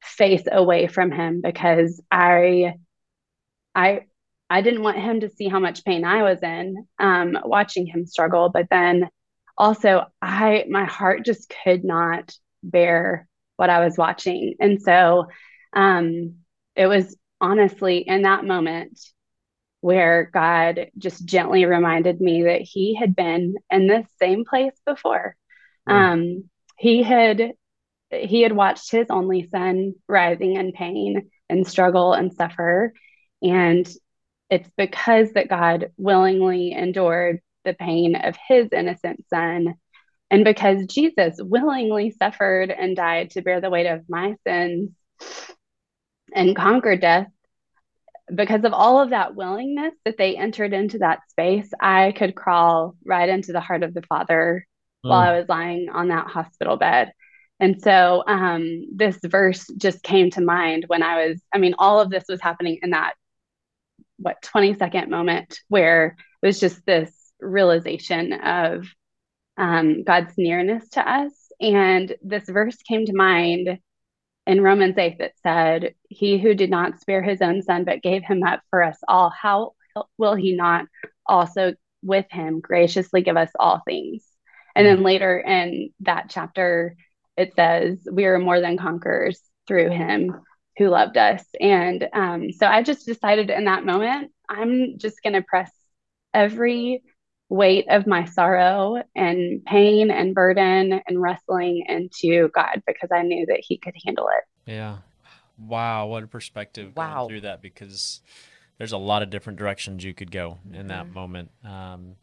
face 0.02 0.44
away 0.50 0.88
from 0.88 1.10
him 1.12 1.40
because 1.42 2.02
I 2.10 2.74
I 3.74 4.06
I 4.50 4.62
didn't 4.62 4.82
want 4.82 4.98
him 4.98 5.20
to 5.20 5.30
see 5.30 5.48
how 5.48 5.58
much 5.58 5.84
pain 5.84 6.04
I 6.04 6.22
was 6.22 6.42
in 6.42 6.86
um, 6.98 7.36
watching 7.44 7.86
him 7.86 8.06
struggle. 8.06 8.48
But 8.48 8.68
then 8.70 9.08
also 9.56 10.06
I 10.22 10.64
my 10.68 10.84
heart 10.84 11.24
just 11.24 11.52
could 11.64 11.84
not 11.84 12.34
bear 12.62 13.28
what 13.56 13.70
I 13.70 13.84
was 13.84 13.98
watching. 13.98 14.54
And 14.60 14.80
so 14.80 15.26
um, 15.72 16.36
it 16.76 16.86
was 16.86 17.16
honestly 17.40 17.98
in 17.98 18.22
that 18.22 18.44
moment 18.44 18.98
where 19.80 20.30
God 20.32 20.90
just 20.98 21.24
gently 21.24 21.64
reminded 21.64 22.20
me 22.20 22.44
that 22.44 22.62
He 22.62 22.94
had 22.96 23.14
been 23.14 23.56
in 23.70 23.86
this 23.86 24.06
same 24.20 24.44
place 24.44 24.74
before. 24.86 25.36
Mm. 25.88 25.94
Um, 25.94 26.50
he 26.76 27.02
had 27.02 27.52
he 28.10 28.42
had 28.42 28.52
watched 28.52 28.90
his 28.90 29.06
only 29.10 29.48
son 29.48 29.94
writhing 30.08 30.56
in 30.56 30.72
pain 30.72 31.30
and 31.48 31.66
struggle 31.66 32.12
and 32.12 32.32
suffer, 32.32 32.92
and 33.42 33.88
it's 34.50 34.70
because 34.76 35.32
that 35.32 35.48
God 35.48 35.92
willingly 35.96 36.72
endured 36.72 37.40
the 37.64 37.74
pain 37.74 38.16
of 38.16 38.36
His 38.48 38.68
innocent 38.72 39.24
son, 39.28 39.74
and 40.30 40.44
because 40.44 40.86
Jesus 40.86 41.36
willingly 41.38 42.10
suffered 42.10 42.70
and 42.70 42.96
died 42.96 43.30
to 43.30 43.42
bear 43.42 43.60
the 43.60 43.70
weight 43.70 43.86
of 43.86 44.08
my 44.08 44.36
sins 44.46 44.90
and 46.34 46.56
conquer 46.56 46.96
death 46.96 47.28
because 48.34 48.64
of 48.64 48.74
all 48.74 49.00
of 49.00 49.10
that 49.10 49.34
willingness 49.34 49.94
that 50.04 50.18
they 50.18 50.36
entered 50.36 50.72
into 50.74 50.98
that 50.98 51.20
space, 51.30 51.70
I 51.80 52.12
could 52.12 52.34
crawl 52.34 52.94
right 53.04 53.28
into 53.28 53.52
the 53.52 53.60
heart 53.60 53.82
of 53.82 53.94
the 53.94 54.02
Father 54.02 54.66
mm. 55.04 55.10
while 55.10 55.20
I 55.20 55.38
was 55.38 55.48
lying 55.48 55.88
on 55.92 56.08
that 56.08 56.28
hospital 56.28 56.76
bed. 56.76 57.12
And 57.60 57.82
so 57.82 58.22
um, 58.26 58.86
this 58.94 59.18
verse 59.24 59.66
just 59.76 60.02
came 60.02 60.30
to 60.30 60.40
mind 60.40 60.84
when 60.86 61.02
I 61.02 61.26
was, 61.26 61.42
I 61.52 61.58
mean, 61.58 61.74
all 61.78 62.00
of 62.00 62.10
this 62.10 62.24
was 62.28 62.40
happening 62.40 62.78
in 62.82 62.90
that, 62.90 63.14
what, 64.18 64.40
20 64.42 64.74
second 64.74 65.10
moment 65.10 65.58
where 65.68 66.16
it 66.42 66.46
was 66.46 66.60
just 66.60 66.84
this 66.86 67.12
realization 67.40 68.32
of 68.32 68.86
um, 69.56 70.04
God's 70.04 70.34
nearness 70.36 70.88
to 70.90 71.08
us. 71.08 71.32
And 71.60 72.14
this 72.22 72.48
verse 72.48 72.76
came 72.76 73.06
to 73.06 73.12
mind 73.12 73.78
in 74.46 74.62
Romans 74.62 74.96
8 74.96 75.18
that 75.18 75.32
said, 75.42 75.94
He 76.08 76.38
who 76.38 76.54
did 76.54 76.70
not 76.70 77.00
spare 77.00 77.22
his 77.22 77.42
own 77.42 77.62
son, 77.62 77.84
but 77.84 78.02
gave 78.02 78.22
him 78.22 78.44
up 78.44 78.60
for 78.70 78.82
us 78.82 78.98
all, 79.08 79.30
how 79.30 79.72
will 80.16 80.36
he 80.36 80.54
not 80.54 80.86
also 81.26 81.74
with 82.02 82.26
him 82.30 82.60
graciously 82.60 83.22
give 83.22 83.36
us 83.36 83.50
all 83.58 83.82
things? 83.84 84.24
And 84.78 84.86
then 84.86 85.02
later 85.02 85.38
in 85.38 85.90
that 86.00 86.26
chapter, 86.28 86.96
it 87.36 87.54
says, 87.54 87.98
We 88.10 88.26
are 88.26 88.38
more 88.38 88.60
than 88.60 88.76
conquerors 88.76 89.40
through 89.66 89.90
him 89.90 90.40
who 90.76 90.88
loved 90.88 91.16
us. 91.16 91.44
And 91.60 92.08
um, 92.12 92.52
so 92.52 92.66
I 92.66 92.82
just 92.82 93.04
decided 93.04 93.50
in 93.50 93.64
that 93.64 93.84
moment, 93.84 94.30
I'm 94.48 94.98
just 94.98 95.22
going 95.22 95.32
to 95.34 95.42
press 95.42 95.70
every 96.32 97.02
weight 97.48 97.86
of 97.88 98.06
my 98.06 98.24
sorrow 98.24 99.02
and 99.14 99.64
pain 99.64 100.10
and 100.10 100.34
burden 100.34 101.00
and 101.06 101.20
wrestling 101.20 101.84
into 101.88 102.48
God 102.54 102.82
because 102.86 103.08
I 103.12 103.22
knew 103.22 103.46
that 103.46 103.60
He 103.62 103.78
could 103.78 103.94
handle 104.04 104.28
it. 104.28 104.70
Yeah. 104.70 104.98
Wow. 105.58 106.06
What 106.06 106.22
a 106.22 106.26
perspective 106.28 106.92
wow. 106.96 107.26
through 107.26 107.40
that 107.42 107.62
because 107.62 108.20
there's 108.78 108.92
a 108.92 108.98
lot 108.98 109.22
of 109.22 109.30
different 109.30 109.58
directions 109.58 110.04
you 110.04 110.14
could 110.14 110.30
go 110.30 110.58
in 110.66 110.72
mm-hmm. 110.72 110.88
that 110.88 111.12
moment. 111.12 111.50
Um, 111.64 112.14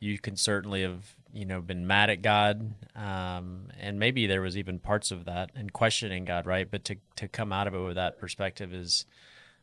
you 0.00 0.18
can 0.18 0.36
certainly 0.36 0.82
have, 0.82 1.16
you 1.34 1.44
know, 1.44 1.60
been 1.60 1.86
mad 1.86 2.10
at 2.10 2.22
God. 2.22 2.72
Um, 2.94 3.68
and 3.80 3.98
maybe 3.98 4.26
there 4.26 4.40
was 4.40 4.56
even 4.56 4.78
parts 4.78 5.10
of 5.10 5.24
that 5.26 5.50
and 5.54 5.72
questioning 5.72 6.24
God, 6.24 6.46
right? 6.46 6.70
But 6.70 6.84
to, 6.84 6.96
to 7.16 7.28
come 7.28 7.52
out 7.52 7.66
of 7.66 7.74
it 7.74 7.80
with 7.80 7.96
that 7.96 8.18
perspective 8.18 8.72
is 8.72 9.04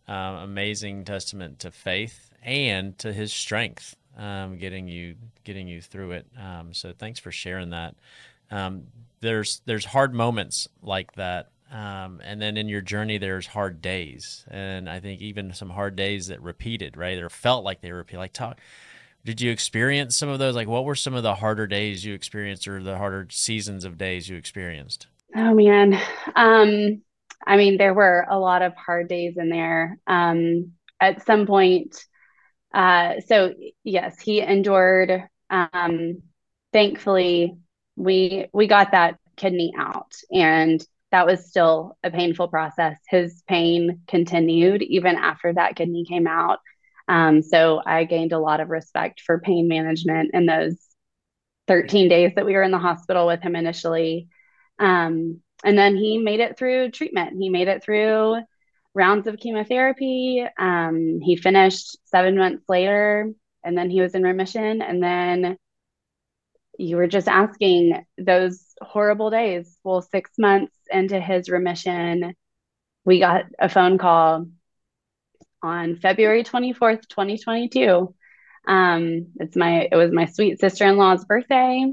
uh, 0.08 0.42
amazing 0.44 1.06
testament 1.06 1.60
to 1.60 1.72
faith 1.72 2.32
and 2.44 2.98
to 3.00 3.14
his 3.14 3.32
strength 3.32 3.96
um, 4.18 4.58
getting 4.58 4.88
you 4.88 5.16
getting 5.44 5.68
you 5.68 5.82
through 5.82 6.12
it. 6.12 6.28
Um, 6.40 6.74
so 6.74 6.94
thanks 6.98 7.20
for 7.20 7.32
sharing 7.32 7.72
that. 7.72 7.96
Um, 8.50 8.84
there's 9.22 9.62
there's 9.66 9.86
hard 9.86 10.14
moments 10.14 10.68
like 10.82 11.14
that, 11.14 11.52
um, 11.72 12.22
and 12.24 12.42
then 12.42 12.58
in 12.58 12.68
your 12.68 12.82
journey 12.82 13.18
there's 13.18 13.48
hard 13.48 13.82
days, 13.82 14.46
and 14.50 14.90
I 14.90 15.00
think 15.00 15.22
even 15.22 15.54
some 15.54 15.70
hard 15.70 15.96
days 15.96 16.28
that 16.28 16.42
repeated, 16.42 16.98
right, 16.98 17.18
or 17.18 17.30
felt 17.30 17.64
like 17.64 17.82
they 17.82 17.92
repeat. 17.92 18.18
Like 18.18 18.34
talk. 18.34 18.60
Did 19.24 19.40
you 19.40 19.52
experience 19.52 20.16
some 20.16 20.30
of 20.30 20.40
those? 20.40 20.56
Like, 20.56 20.68
what 20.68 20.86
were 20.86 20.96
some 20.96 21.14
of 21.14 21.24
the 21.24 21.36
harder 21.36 21.68
days 21.68 22.04
you 22.04 22.14
experienced, 22.14 22.68
or 22.68 22.82
the 22.82 22.98
harder 22.98 23.28
seasons 23.30 23.86
of 23.86 23.98
days 23.98 24.28
you 24.28 24.36
experienced? 24.36 25.08
Oh 25.36 25.54
man, 25.54 25.94
um, 26.36 27.02
I 27.46 27.58
mean, 27.58 27.78
there 27.78 27.94
were 27.94 28.26
a 28.30 28.40
lot 28.40 28.62
of 28.62 28.76
hard 28.76 29.08
days 29.08 29.36
in 29.38 29.50
there. 29.50 29.98
Um, 30.08 30.74
at 31.00 31.26
some 31.26 31.46
point, 31.48 32.04
uh, 32.74 33.16
so 33.28 33.54
yes, 33.84 34.20
he 34.20 34.42
endured. 34.42 35.24
Um, 35.50 36.24
thankfully, 36.74 37.58
we 37.96 38.48
we 38.54 38.68
got 38.68 38.92
that 38.92 39.18
kidney 39.36 39.74
out, 39.78 40.14
and 40.32 40.86
that 41.12 41.26
was 41.26 41.48
still 41.48 41.98
a 42.04 42.10
painful 42.10 42.48
process. 42.48 42.98
His 43.10 43.44
pain 43.48 44.02
continued 44.08 44.82
even 44.82 45.16
after 45.16 45.54
that 45.54 45.76
kidney 45.76 46.06
came 46.06 46.28
out. 46.28 46.60
Um, 47.08 47.42
so 47.42 47.82
I 47.86 48.06
gained 48.06 48.32
a 48.32 48.40
lot 48.40 48.60
of 48.60 48.70
respect 48.70 49.22
for 49.22 49.40
pain 49.40 49.68
management 49.68 50.32
in 50.34 50.46
those 50.46 50.78
13 51.68 52.10
days 52.10 52.34
that 52.36 52.46
we 52.46 52.54
were 52.54 52.64
in 52.64 52.72
the 52.72 52.78
hospital 52.78 53.28
with 53.28 53.42
him 53.42 53.56
initially. 53.56 54.28
Um, 54.80 55.42
and 55.64 55.78
then 55.78 55.96
he 55.96 56.18
made 56.18 56.40
it 56.40 56.58
through 56.58 56.92
treatment. 56.92 57.38
He 57.40 57.50
made 57.50 57.68
it 57.68 57.84
through 57.84 58.38
rounds 58.94 59.28
of 59.28 59.38
chemotherapy. 59.38 60.46
Um, 60.60 61.20
he 61.22 61.36
finished 61.36 61.98
seven 62.06 62.38
months 62.38 62.66
later, 62.68 63.32
and 63.64 63.78
then 63.78 63.90
he 63.90 64.02
was 64.02 64.16
in 64.16 64.24
remission. 64.24 64.82
And 64.82 65.02
then 65.02 65.58
you 66.78 66.98
were 66.98 67.08
just 67.08 67.28
asking 67.28 68.04
those 68.18 68.74
horrible 68.82 69.30
days. 69.30 69.78
Well, 69.84 70.02
six 70.02 70.32
months 70.38 70.76
into 70.90 71.20
his 71.20 71.50
remission, 71.50 72.34
we 73.06 73.20
got 73.20 73.46
a 73.60 73.70
phone 73.70 73.98
call 73.98 74.48
on 75.64 75.96
February 75.96 76.44
24th, 76.44 77.08
2022. 77.08 78.14
Um, 78.68 79.28
it's 79.40 79.56
my 79.56 79.88
it 79.92 79.96
was 79.96 80.12
my 80.12 80.26
sweet 80.26 80.60
sister-in-law's 80.60 81.26
birthday. 81.26 81.92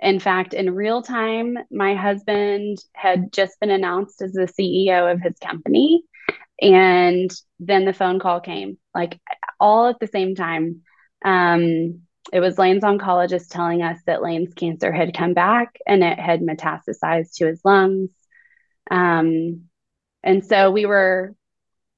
In 0.00 0.18
fact, 0.18 0.52
in 0.52 0.74
real 0.74 1.00
time, 1.02 1.56
my 1.70 1.94
husband 1.94 2.78
had 2.92 3.32
just 3.32 3.58
been 3.60 3.70
announced 3.70 4.20
as 4.20 4.32
the 4.32 4.48
CEO 4.48 5.12
of 5.12 5.20
his 5.20 5.38
company. 5.38 6.02
And 6.60 7.30
then 7.60 7.84
the 7.84 7.92
phone 7.92 8.18
call 8.18 8.40
came, 8.40 8.78
like 8.94 9.20
all 9.60 9.88
at 9.88 10.00
the 10.00 10.08
same 10.08 10.34
time. 10.34 10.82
Um, 11.24 12.02
it 12.32 12.40
was 12.40 12.58
Lane's 12.58 12.82
oncologist 12.82 13.48
telling 13.48 13.82
us 13.82 13.98
that 14.06 14.22
Lane's 14.22 14.54
cancer 14.54 14.92
had 14.92 15.16
come 15.16 15.34
back 15.34 15.76
and 15.86 16.02
it 16.02 16.18
had 16.18 16.40
metastasized 16.40 17.34
to 17.36 17.46
his 17.46 17.60
lungs. 17.64 18.10
Um, 18.90 19.64
and 20.22 20.44
so 20.44 20.70
we 20.70 20.86
were 20.86 21.34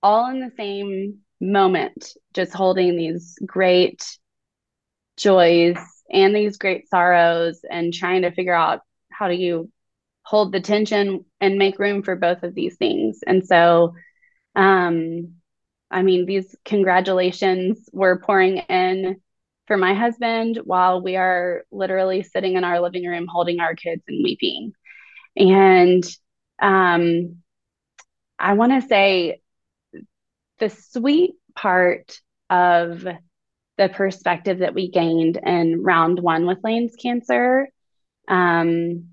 all 0.05 0.31
in 0.31 0.41
the 0.41 0.53
same 0.57 1.21
moment, 1.41 2.11
just 2.35 2.55
holding 2.55 2.97
these 2.97 3.39
great 3.47 4.19
joys 5.17 5.79
and 6.13 6.37
these 6.37 6.59
great 6.59 6.89
sorrows 6.89 7.61
and 7.71 7.93
trying 7.95 8.23
to 8.23 8.33
figure 8.33 8.55
out 8.55 8.83
how 9.11 9.29
do 9.29 9.35
you 9.35 9.71
hold 10.25 10.53
the 10.53 10.61
tension 10.61 11.25
and 11.41 11.59
make 11.59 11.79
room 11.79 12.03
for 12.03 12.17
both 12.17 12.45
of 12.45 12.55
these 12.55 12.77
things. 12.77 13.21
And 13.27 13.45
so 13.47 13.95
um, 14.57 15.35
I 15.91 16.03
mean, 16.03 16.27
these 16.27 16.55
congratulations 16.65 17.89
were 17.93 18.19
pouring 18.21 18.59
in 18.59 19.17
for 19.67 19.77
my 19.77 19.95
husband 19.95 20.61
while 20.65 21.03
we 21.03 21.17
are 21.17 21.65
literally 21.73 22.23
sitting 22.23 22.57
in 22.57 22.65
our 22.65 22.81
living 22.81 23.07
room 23.07 23.27
holding 23.29 23.61
our 23.61 23.75
kids 23.75 24.03
and 24.09 24.23
weeping. 24.25 24.73
And 25.37 26.05
um, 26.61 27.39
I 28.39 28.55
want 28.55 28.81
to 28.81 28.89
say 28.89 29.41
the 30.59 30.69
sweet 30.69 31.35
part 31.55 32.19
of 32.51 33.07
the 33.77 33.89
perspective 33.89 34.61
that 34.61 34.75
we 34.75 34.91
gained 34.91 35.39
in 35.45 35.83
round 35.83 36.21
one 36.21 36.47
with 36.47 36.59
Lane's 36.63 36.95
cancer, 36.97 37.69
um, 38.29 39.09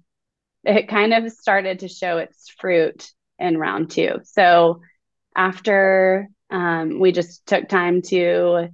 it 0.64 0.88
kind 0.88 1.14
of 1.14 1.32
started 1.32 1.80
to 1.80 1.88
show 1.88 2.18
its 2.18 2.50
fruit 2.60 3.12
in 3.40 3.58
round 3.58 3.90
two. 3.90 4.20
So 4.24 4.82
after 5.36 6.30
um, 6.52 7.00
we 7.00 7.12
just 7.12 7.46
took 7.46 7.68
time 7.68 8.02
to 8.04 8.70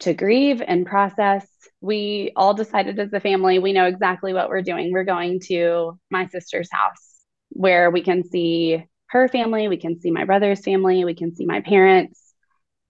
to 0.00 0.12
grieve 0.14 0.62
and 0.66 0.86
process 0.86 1.46
we 1.80 2.32
all 2.36 2.52
decided 2.52 2.98
as 2.98 3.12
a 3.12 3.20
family 3.20 3.58
we 3.58 3.72
know 3.72 3.86
exactly 3.86 4.34
what 4.34 4.50
we're 4.50 4.60
doing 4.60 4.92
we're 4.92 5.04
going 5.04 5.40
to 5.40 5.98
my 6.10 6.26
sister's 6.26 6.68
house 6.70 7.22
where 7.50 7.90
we 7.90 8.02
can 8.02 8.22
see 8.22 8.84
her 9.08 9.28
family 9.28 9.68
we 9.68 9.76
can 9.76 10.00
see 10.00 10.10
my 10.10 10.24
brother's 10.24 10.60
family 10.60 11.04
we 11.04 11.14
can 11.14 11.34
see 11.34 11.46
my 11.46 11.60
parents 11.60 12.34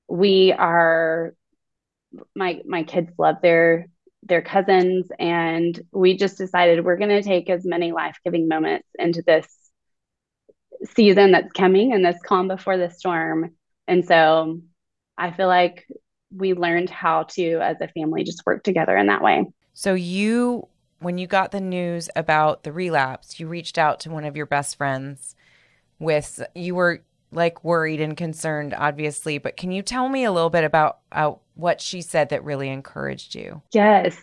we 0.09 0.53
are 0.53 1.35
my 2.35 2.61
my 2.65 2.83
kids 2.83 3.11
love 3.19 3.37
their 3.43 3.87
their 4.23 4.43
cousins 4.43 5.07
and 5.19 5.81
we 5.93 6.17
just 6.17 6.39
decided 6.39 6.85
we're 6.85 6.97
going 6.97 7.11
to 7.11 7.23
take 7.23 7.49
as 7.49 7.65
many 7.65 7.93
life-giving 7.93 8.49
moments 8.49 8.89
into 8.99 9.23
this 9.23 9.47
season 10.85 11.33
that's 11.33 11.53
coming 11.53 11.93
and 11.93 12.05
this 12.05 12.21
calm 12.25 12.49
before 12.49 12.77
the 12.77 12.91
storm. 12.91 13.55
And 13.87 14.05
so 14.05 14.61
I 15.17 15.31
feel 15.31 15.49
like 15.49 15.87
we 16.35 16.55
learned 16.55 16.91
how 16.91 17.25
to, 17.25 17.61
as 17.61 17.77
a 17.81 17.89
family, 17.89 18.25
just 18.25 18.45
work 18.45 18.63
together 18.63 18.97
in 18.97 19.07
that 19.07 19.23
way. 19.23 19.47
So 19.75 19.95
you 19.95 20.69
when 20.99 21.19
you 21.19 21.27
got 21.27 21.53
the 21.53 21.61
news 21.61 22.09
about 22.17 22.63
the 22.63 22.73
relapse, 22.73 23.39
you 23.39 23.47
reached 23.47 23.77
out 23.77 24.01
to 24.01 24.11
one 24.11 24.25
of 24.25 24.35
your 24.35 24.47
best 24.47 24.77
friends 24.77 25.37
with 25.99 26.43
you 26.55 26.75
were 26.75 27.03
like 27.33 27.65
worried 27.65 28.01
and 28.01 28.17
concerned 28.17 28.75
obviously, 28.77 29.39
but 29.39 29.57
can 29.57 29.73
you 29.73 29.83
tell 29.83 30.09
me 30.09 30.25
a 30.25 30.33
little 30.33 30.51
bit 30.51 30.65
about 30.65 30.99
uh, 31.13 31.33
what 31.55 31.81
she 31.81 32.01
said 32.01 32.31
that 32.31 32.45
really 32.45 32.69
encouraged 32.69 33.35
you? 33.35 33.63
Yes. 33.73 34.17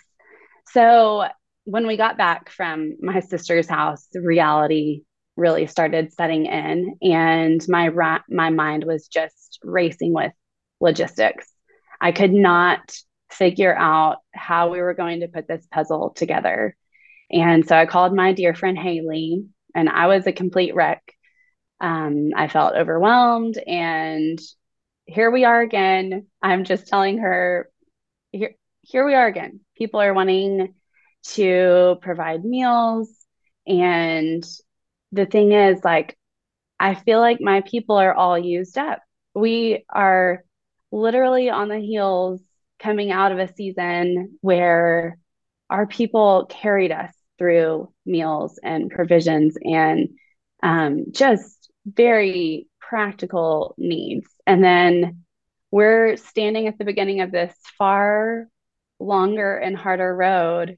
So, 0.71 1.25
when 1.65 1.87
we 1.87 1.95
got 1.95 2.17
back 2.17 2.49
from 2.49 2.97
my 3.01 3.21
sister's 3.21 3.69
house, 3.69 4.07
reality 4.13 5.03
really 5.37 5.65
started 5.65 6.11
setting 6.13 6.45
in 6.45 6.95
and 7.01 7.65
my 7.67 7.87
ra- 7.87 8.23
my 8.29 8.49
mind 8.49 8.83
was 8.83 9.07
just 9.07 9.59
racing 9.63 10.13
with 10.13 10.31
logistics. 10.81 11.47
I 12.01 12.11
could 12.11 12.33
not 12.33 12.95
figure 13.31 13.75
out 13.75 14.17
how 14.33 14.69
we 14.69 14.81
were 14.81 14.93
going 14.93 15.21
to 15.21 15.27
put 15.27 15.47
this 15.47 15.65
puzzle 15.71 16.11
together. 16.11 16.75
And 17.31 17.67
so 17.67 17.75
I 17.75 17.85
called 17.85 18.13
my 18.13 18.33
dear 18.33 18.53
friend 18.53 18.77
Haley, 18.77 19.45
and 19.73 19.89
I 19.89 20.07
was 20.07 20.27
a 20.27 20.31
complete 20.31 20.75
wreck. 20.75 21.01
Um, 21.79 22.31
I 22.35 22.47
felt 22.47 22.75
overwhelmed, 22.75 23.57
and 23.57 24.39
here 25.05 25.31
we 25.31 25.43
are 25.45 25.61
again. 25.61 26.27
I'm 26.41 26.63
just 26.63 26.87
telling 26.87 27.19
her, 27.19 27.69
here, 28.31 28.55
here 28.81 29.05
we 29.05 29.15
are 29.15 29.27
again. 29.27 29.59
People 29.77 30.01
are 30.01 30.13
wanting 30.13 30.73
to 31.33 31.97
provide 32.01 32.45
meals, 32.45 33.09
and 33.67 34.43
the 35.11 35.25
thing 35.25 35.51
is, 35.51 35.83
like, 35.83 36.17
I 36.79 36.95
feel 36.95 37.19
like 37.19 37.39
my 37.39 37.61
people 37.61 37.97
are 37.97 38.13
all 38.13 38.37
used 38.37 38.77
up. 38.77 39.01
We 39.33 39.85
are 39.89 40.43
literally 40.91 41.49
on 41.49 41.69
the 41.69 41.79
heels 41.79 42.41
coming 42.79 43.11
out 43.11 43.31
of 43.31 43.39
a 43.39 43.53
season 43.53 44.37
where 44.41 45.17
our 45.69 45.87
people 45.87 46.45
carried 46.49 46.91
us 46.91 47.13
through 47.37 47.91
meals 48.05 48.59
and 48.61 48.91
provisions 48.91 49.55
and 49.63 50.09
um, 50.61 51.05
just 51.11 51.62
very 51.85 52.67
practical 52.79 53.75
needs. 53.77 54.27
And 54.45 54.63
then 54.63 55.23
we're 55.71 56.17
standing 56.17 56.67
at 56.67 56.77
the 56.77 56.85
beginning 56.85 57.21
of 57.21 57.31
this 57.31 57.53
far 57.77 58.47
longer 58.99 59.57
and 59.57 59.75
harder 59.75 60.15
road. 60.15 60.77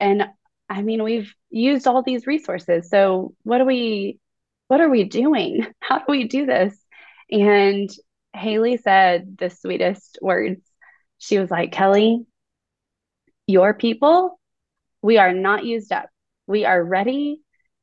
And 0.00 0.24
I 0.68 0.82
mean, 0.82 1.02
we've 1.02 1.32
used 1.50 1.86
all 1.86 2.02
these 2.02 2.26
resources. 2.26 2.90
So 2.90 3.34
what 3.42 3.60
are 3.60 3.64
we 3.66 4.20
what 4.68 4.80
are 4.80 4.90
we 4.90 5.04
doing? 5.04 5.66
How 5.80 5.98
do 5.98 6.04
we 6.08 6.24
do 6.24 6.46
this? 6.46 6.76
And 7.30 7.90
Haley 8.34 8.76
said 8.76 9.36
the 9.38 9.50
sweetest 9.50 10.18
words. 10.20 10.60
She 11.18 11.38
was 11.38 11.50
like, 11.50 11.72
Kelli, 11.72 12.26
your 13.46 13.74
people, 13.74 14.38
we 15.02 15.18
are 15.18 15.32
not 15.32 15.64
used 15.64 15.90
up. 15.90 16.08
We 16.46 16.64
are 16.64 16.82
ready. 16.82 17.40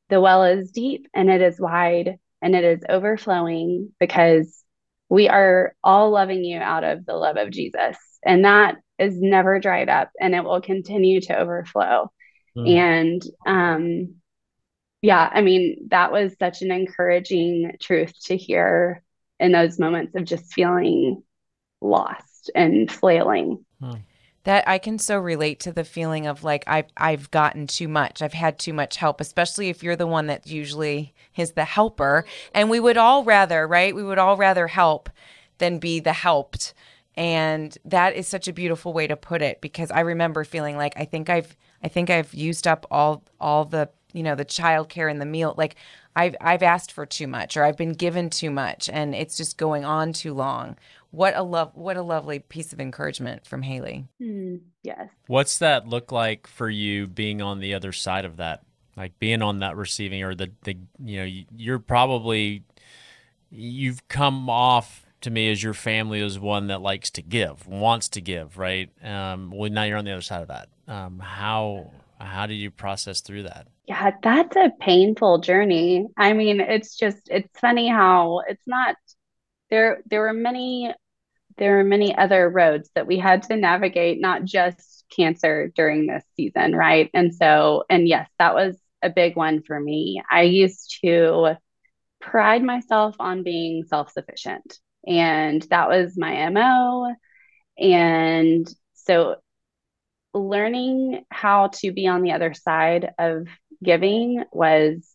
The 0.08 0.20
well 0.20 0.44
is 0.44 0.70
deep 0.70 1.08
and 1.14 1.30
it 1.30 1.42
is 1.42 1.60
wide 1.60 2.18
and 2.42 2.54
it 2.54 2.64
is 2.64 2.82
overflowing 2.88 3.92
because 3.98 4.62
we 5.08 5.28
are 5.28 5.74
all 5.82 6.10
loving 6.10 6.44
you 6.44 6.58
out 6.58 6.84
of 6.84 7.06
the 7.06 7.14
love 7.14 7.36
of 7.36 7.50
Jesus. 7.50 7.96
And 8.24 8.44
that 8.44 8.76
is 8.98 9.20
never 9.20 9.60
dried 9.60 9.88
up 9.88 10.10
and 10.20 10.34
it 10.34 10.44
will 10.44 10.60
continue 10.60 11.20
to 11.22 11.38
overflow. 11.38 12.10
Mm. 12.56 12.76
And 12.76 13.22
um, 13.46 14.14
yeah, 15.02 15.30
I 15.32 15.42
mean, 15.42 15.88
that 15.90 16.12
was 16.12 16.34
such 16.38 16.62
an 16.62 16.70
encouraging 16.70 17.76
truth 17.80 18.12
to 18.24 18.36
hear 18.36 19.02
in 19.38 19.52
those 19.52 19.78
moments 19.78 20.14
of 20.14 20.24
just 20.24 20.52
feeling 20.52 21.22
lost 21.80 22.50
and 22.54 22.90
flailing. 22.90 23.64
Hmm. 23.80 23.92
That 24.46 24.66
I 24.68 24.78
can 24.78 25.00
so 25.00 25.18
relate 25.18 25.58
to 25.60 25.72
the 25.72 25.82
feeling 25.82 26.28
of 26.28 26.44
like 26.44 26.62
I've 26.68 26.86
I've 26.96 27.32
gotten 27.32 27.66
too 27.66 27.88
much. 27.88 28.22
I've 28.22 28.32
had 28.32 28.60
too 28.60 28.72
much 28.72 28.96
help, 28.96 29.20
especially 29.20 29.70
if 29.70 29.82
you're 29.82 29.96
the 29.96 30.06
one 30.06 30.28
that 30.28 30.46
usually 30.46 31.14
is 31.36 31.52
the 31.52 31.64
helper. 31.64 32.24
And 32.54 32.70
we 32.70 32.78
would 32.78 32.96
all 32.96 33.24
rather, 33.24 33.66
right? 33.66 33.92
We 33.92 34.04
would 34.04 34.18
all 34.18 34.36
rather 34.36 34.68
help 34.68 35.10
than 35.58 35.80
be 35.80 35.98
the 35.98 36.12
helped. 36.12 36.74
And 37.16 37.76
that 37.84 38.14
is 38.14 38.28
such 38.28 38.46
a 38.46 38.52
beautiful 38.52 38.92
way 38.92 39.08
to 39.08 39.16
put 39.16 39.42
it 39.42 39.60
because 39.60 39.90
I 39.90 40.00
remember 40.00 40.44
feeling 40.44 40.76
like 40.76 40.92
I 40.96 41.06
think 41.06 41.28
I've 41.28 41.56
I 41.82 41.88
think 41.88 42.08
I've 42.08 42.32
used 42.32 42.68
up 42.68 42.86
all 42.88 43.24
all 43.40 43.64
the 43.64 43.88
you 44.12 44.22
know 44.22 44.36
the 44.36 44.44
childcare 44.44 45.10
and 45.10 45.20
the 45.20 45.26
meal 45.26 45.54
like 45.56 45.74
I've 46.14 46.36
I've 46.40 46.62
asked 46.62 46.92
for 46.92 47.04
too 47.04 47.26
much 47.26 47.56
or 47.56 47.64
I've 47.64 47.76
been 47.76 47.94
given 47.94 48.30
too 48.30 48.50
much 48.50 48.88
and 48.88 49.12
it's 49.12 49.36
just 49.36 49.58
going 49.58 49.84
on 49.84 50.12
too 50.12 50.34
long. 50.34 50.76
What 51.10 51.36
a 51.36 51.42
love 51.42 51.72
what 51.74 51.96
a 51.96 52.02
lovely 52.02 52.38
piece 52.38 52.72
of 52.72 52.80
encouragement 52.80 53.46
from 53.46 53.62
Haley. 53.62 54.06
Mm, 54.20 54.60
yes. 54.82 55.08
What's 55.26 55.58
that 55.58 55.86
look 55.88 56.12
like 56.12 56.46
for 56.46 56.68
you 56.68 57.06
being 57.06 57.40
on 57.40 57.60
the 57.60 57.74
other 57.74 57.92
side 57.92 58.24
of 58.24 58.36
that? 58.36 58.62
Like 58.96 59.18
being 59.18 59.42
on 59.42 59.60
that 59.60 59.76
receiving 59.76 60.22
or 60.22 60.34
the 60.34 60.50
the 60.62 60.76
you 61.04 61.18
know 61.18 61.42
you're 61.56 61.78
probably 61.78 62.64
you've 63.50 64.06
come 64.08 64.50
off 64.50 65.06
to 65.22 65.30
me 65.30 65.50
as 65.50 65.62
your 65.62 65.74
family 65.74 66.20
is 66.20 66.38
one 66.38 66.68
that 66.68 66.80
likes 66.80 67.10
to 67.10 67.22
give, 67.22 67.66
wants 67.66 68.08
to 68.10 68.20
give, 68.20 68.58
right? 68.58 68.90
Um, 69.02 69.50
well, 69.52 69.70
now 69.70 69.84
you're 69.84 69.98
on 69.98 70.04
the 70.04 70.12
other 70.12 70.22
side 70.22 70.42
of 70.42 70.48
that. 70.48 70.68
Um, 70.86 71.18
how 71.18 71.90
how 72.20 72.46
did 72.46 72.54
you 72.54 72.70
process 72.70 73.20
through 73.20 73.44
that? 73.44 73.66
Yeah, 73.86 74.10
that's 74.22 74.56
a 74.56 74.70
painful 74.80 75.38
journey. 75.38 76.06
I 76.16 76.32
mean, 76.32 76.60
it's 76.60 76.96
just 76.96 77.28
it's 77.28 77.58
funny 77.58 77.88
how 77.88 78.42
it's 78.48 78.66
not 78.66 78.96
there 79.76 80.02
there 80.06 80.22
were 80.22 80.32
many 80.32 80.94
there 81.58 81.76
were 81.76 81.84
many 81.84 82.16
other 82.16 82.48
roads 82.48 82.90
that 82.94 83.06
we 83.06 83.18
had 83.18 83.42
to 83.44 83.56
navigate, 83.56 84.20
not 84.20 84.44
just 84.44 85.04
cancer 85.14 85.70
during 85.74 86.06
this 86.06 86.24
season, 86.34 86.74
right? 86.74 87.10
And 87.12 87.34
so 87.34 87.84
and 87.90 88.08
yes, 88.08 88.28
that 88.38 88.54
was 88.54 88.76
a 89.02 89.10
big 89.10 89.36
one 89.36 89.62
for 89.62 89.78
me. 89.78 90.22
I 90.30 90.42
used 90.42 90.98
to 91.04 91.56
pride 92.20 92.62
myself 92.62 93.16
on 93.20 93.42
being 93.42 93.84
self-sufficient, 93.84 94.78
and 95.06 95.60
that 95.64 95.88
was 95.90 96.16
my 96.16 96.34
MO. 96.48 97.14
And 97.78 98.66
so 98.94 99.36
learning 100.32 101.24
how 101.30 101.68
to 101.68 101.92
be 101.92 102.06
on 102.06 102.22
the 102.22 102.32
other 102.32 102.54
side 102.54 103.10
of 103.18 103.46
giving 103.84 104.42
was 104.52 105.06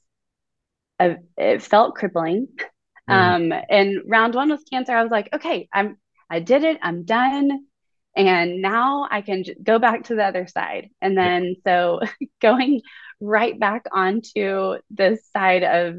a, 0.99 1.17
it 1.35 1.63
felt 1.63 1.95
crippling. 1.95 2.47
Mm. 3.11 3.53
Um, 3.53 3.61
and 3.69 4.01
round 4.07 4.35
one 4.35 4.49
was 4.49 4.63
cancer, 4.69 4.93
I 4.93 5.03
was 5.03 5.11
like, 5.11 5.29
okay, 5.33 5.67
I'm 5.73 5.97
I 6.29 6.39
did 6.39 6.63
it, 6.63 6.79
I'm 6.81 7.03
done. 7.03 7.65
And 8.15 8.61
now 8.61 9.07
I 9.09 9.21
can 9.21 9.43
j- 9.43 9.55
go 9.61 9.79
back 9.79 10.05
to 10.05 10.15
the 10.15 10.23
other 10.23 10.47
side. 10.47 10.89
And 11.01 11.17
then 11.17 11.55
so 11.65 11.99
going 12.41 12.81
right 13.19 13.57
back 13.59 13.85
onto 13.91 14.77
this 14.89 15.27
side 15.31 15.63
of 15.63 15.95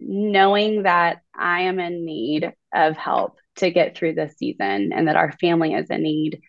knowing 0.00 0.82
that 0.84 1.22
I 1.34 1.62
am 1.62 1.80
in 1.80 2.04
need 2.04 2.52
of 2.74 2.96
help 2.96 3.38
to 3.56 3.70
get 3.70 3.96
through 3.96 4.14
this 4.14 4.36
season 4.36 4.92
and 4.92 5.08
that 5.08 5.16
our 5.16 5.32
family 5.32 5.74
is 5.74 5.90
in 5.90 6.02
need. 6.02 6.42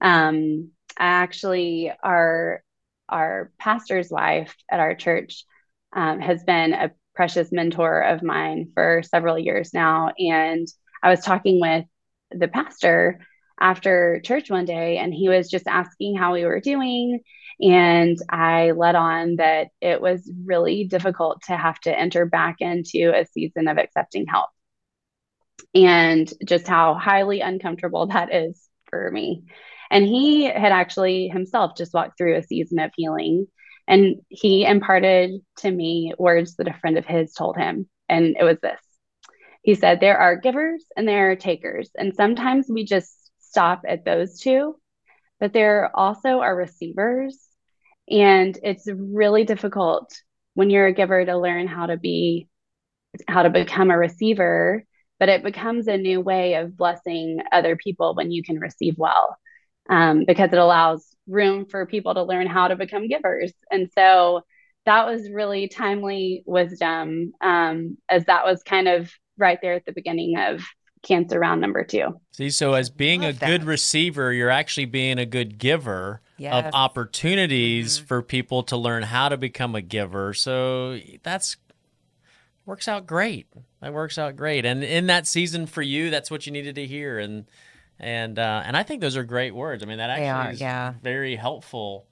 Um, 0.00 0.70
I 0.96 1.06
actually 1.06 1.92
our 2.02 2.62
our 3.08 3.52
pastor's 3.58 4.10
wife 4.10 4.54
at 4.70 4.80
our 4.80 4.94
church 4.94 5.44
um, 5.94 6.20
has 6.20 6.42
been 6.44 6.72
a 6.72 6.92
precious 7.14 7.52
mentor 7.52 8.00
of 8.00 8.22
mine 8.22 8.70
for 8.74 9.02
several 9.04 9.38
years 9.38 9.72
now. 9.72 10.12
And 10.18 10.66
I 11.02 11.10
was 11.10 11.20
talking 11.20 11.60
with 11.60 11.84
the 12.30 12.48
pastor 12.48 13.20
after 13.60 14.20
church 14.24 14.50
one 14.50 14.64
day, 14.64 14.98
and 14.98 15.14
he 15.14 15.28
was 15.28 15.48
just 15.48 15.66
asking 15.66 16.16
how 16.16 16.32
we 16.32 16.44
were 16.44 16.60
doing. 16.60 17.20
And 17.60 18.18
I 18.28 18.72
let 18.72 18.96
on 18.96 19.36
that 19.36 19.68
it 19.80 20.00
was 20.00 20.30
really 20.44 20.84
difficult 20.84 21.42
to 21.46 21.56
have 21.56 21.78
to 21.80 21.96
enter 21.96 22.26
back 22.26 22.56
into 22.60 23.12
a 23.14 23.26
season 23.26 23.68
of 23.68 23.78
accepting 23.78 24.26
help 24.26 24.50
and 25.74 26.32
just 26.44 26.66
how 26.66 26.94
highly 26.94 27.40
uncomfortable 27.40 28.06
that 28.08 28.34
is 28.34 28.68
for 28.88 29.10
me. 29.10 29.44
And 29.90 30.04
he 30.04 30.44
had 30.44 30.72
actually 30.72 31.28
himself 31.28 31.76
just 31.76 31.94
walked 31.94 32.18
through 32.18 32.36
a 32.36 32.42
season 32.42 32.78
of 32.78 32.90
healing. 32.96 33.46
And 33.86 34.22
he 34.28 34.64
imparted 34.64 35.40
to 35.58 35.70
me 35.70 36.14
words 36.18 36.56
that 36.56 36.68
a 36.68 36.74
friend 36.74 36.98
of 36.98 37.06
his 37.06 37.32
told 37.32 37.56
him. 37.56 37.88
And 38.08 38.36
it 38.38 38.44
was 38.44 38.58
this 38.62 38.80
He 39.62 39.74
said, 39.74 40.00
There 40.00 40.18
are 40.18 40.36
givers 40.36 40.84
and 40.96 41.06
there 41.06 41.30
are 41.30 41.36
takers. 41.36 41.90
And 41.96 42.14
sometimes 42.14 42.66
we 42.68 42.84
just 42.84 43.30
stop 43.40 43.82
at 43.86 44.04
those 44.04 44.40
two, 44.40 44.76
but 45.40 45.52
there 45.52 45.90
also 45.94 46.40
are 46.40 46.56
receivers. 46.56 47.38
And 48.10 48.58
it's 48.62 48.86
really 48.86 49.44
difficult 49.44 50.14
when 50.54 50.70
you're 50.70 50.86
a 50.86 50.92
giver 50.92 51.24
to 51.24 51.38
learn 51.38 51.66
how 51.66 51.86
to 51.86 51.96
be, 51.96 52.48
how 53.28 53.42
to 53.42 53.50
become 53.50 53.90
a 53.90 53.98
receiver 53.98 54.84
but 55.20 55.28
it 55.28 55.42
becomes 55.42 55.86
a 55.86 55.96
new 55.96 56.20
way 56.20 56.54
of 56.54 56.76
blessing 56.76 57.38
other 57.52 57.76
people 57.76 58.14
when 58.14 58.30
you 58.30 58.42
can 58.42 58.58
receive 58.58 58.94
well 58.98 59.38
um, 59.88 60.24
because 60.26 60.52
it 60.52 60.58
allows 60.58 61.14
room 61.26 61.66
for 61.66 61.86
people 61.86 62.14
to 62.14 62.22
learn 62.22 62.46
how 62.46 62.68
to 62.68 62.76
become 62.76 63.08
givers. 63.08 63.52
And 63.70 63.90
so 63.94 64.42
that 64.86 65.06
was 65.06 65.30
really 65.30 65.68
timely 65.68 66.42
wisdom, 66.46 67.32
um, 67.40 67.96
as 68.08 68.24
that 68.26 68.44
was 68.44 68.62
kind 68.62 68.88
of 68.88 69.10
right 69.38 69.58
there 69.62 69.74
at 69.74 69.84
the 69.86 69.92
beginning 69.92 70.38
of 70.38 70.62
cancer 71.02 71.38
round 71.38 71.60
number 71.60 71.84
two. 71.84 72.20
See, 72.32 72.50
so 72.50 72.74
as 72.74 72.90
being 72.90 73.24
a 73.24 73.32
that. 73.32 73.46
good 73.46 73.64
receiver, 73.64 74.32
you're 74.32 74.50
actually 74.50 74.86
being 74.86 75.18
a 75.18 75.26
good 75.26 75.58
giver. 75.58 76.20
Yes. 76.36 76.66
of 76.66 76.74
opportunities 76.74 77.96
for 77.96 78.20
people 78.20 78.64
to 78.64 78.76
learn 78.76 79.04
how 79.04 79.28
to 79.28 79.36
become 79.36 79.76
a 79.76 79.80
giver. 79.80 80.34
So 80.34 80.98
that's 81.22 81.56
works 82.66 82.88
out 82.88 83.06
great. 83.06 83.46
That 83.80 83.92
works 83.92 84.18
out 84.18 84.34
great. 84.34 84.64
And 84.64 84.82
in 84.82 85.06
that 85.06 85.28
season 85.28 85.66
for 85.66 85.80
you, 85.80 86.10
that's 86.10 86.32
what 86.32 86.44
you 86.44 86.52
needed 86.52 86.74
to 86.74 86.86
hear. 86.86 87.20
And 87.20 87.46
and 87.98 88.38
uh, 88.38 88.62
and 88.64 88.76
I 88.76 88.82
think 88.82 89.00
those 89.00 89.16
are 89.16 89.24
great 89.24 89.54
words. 89.54 89.82
I 89.82 89.86
mean, 89.86 89.98
that 89.98 90.10
actually 90.10 90.28
are, 90.28 90.50
is 90.52 90.60
yeah. 90.60 90.94
very 91.02 91.36
helpful 91.36 92.06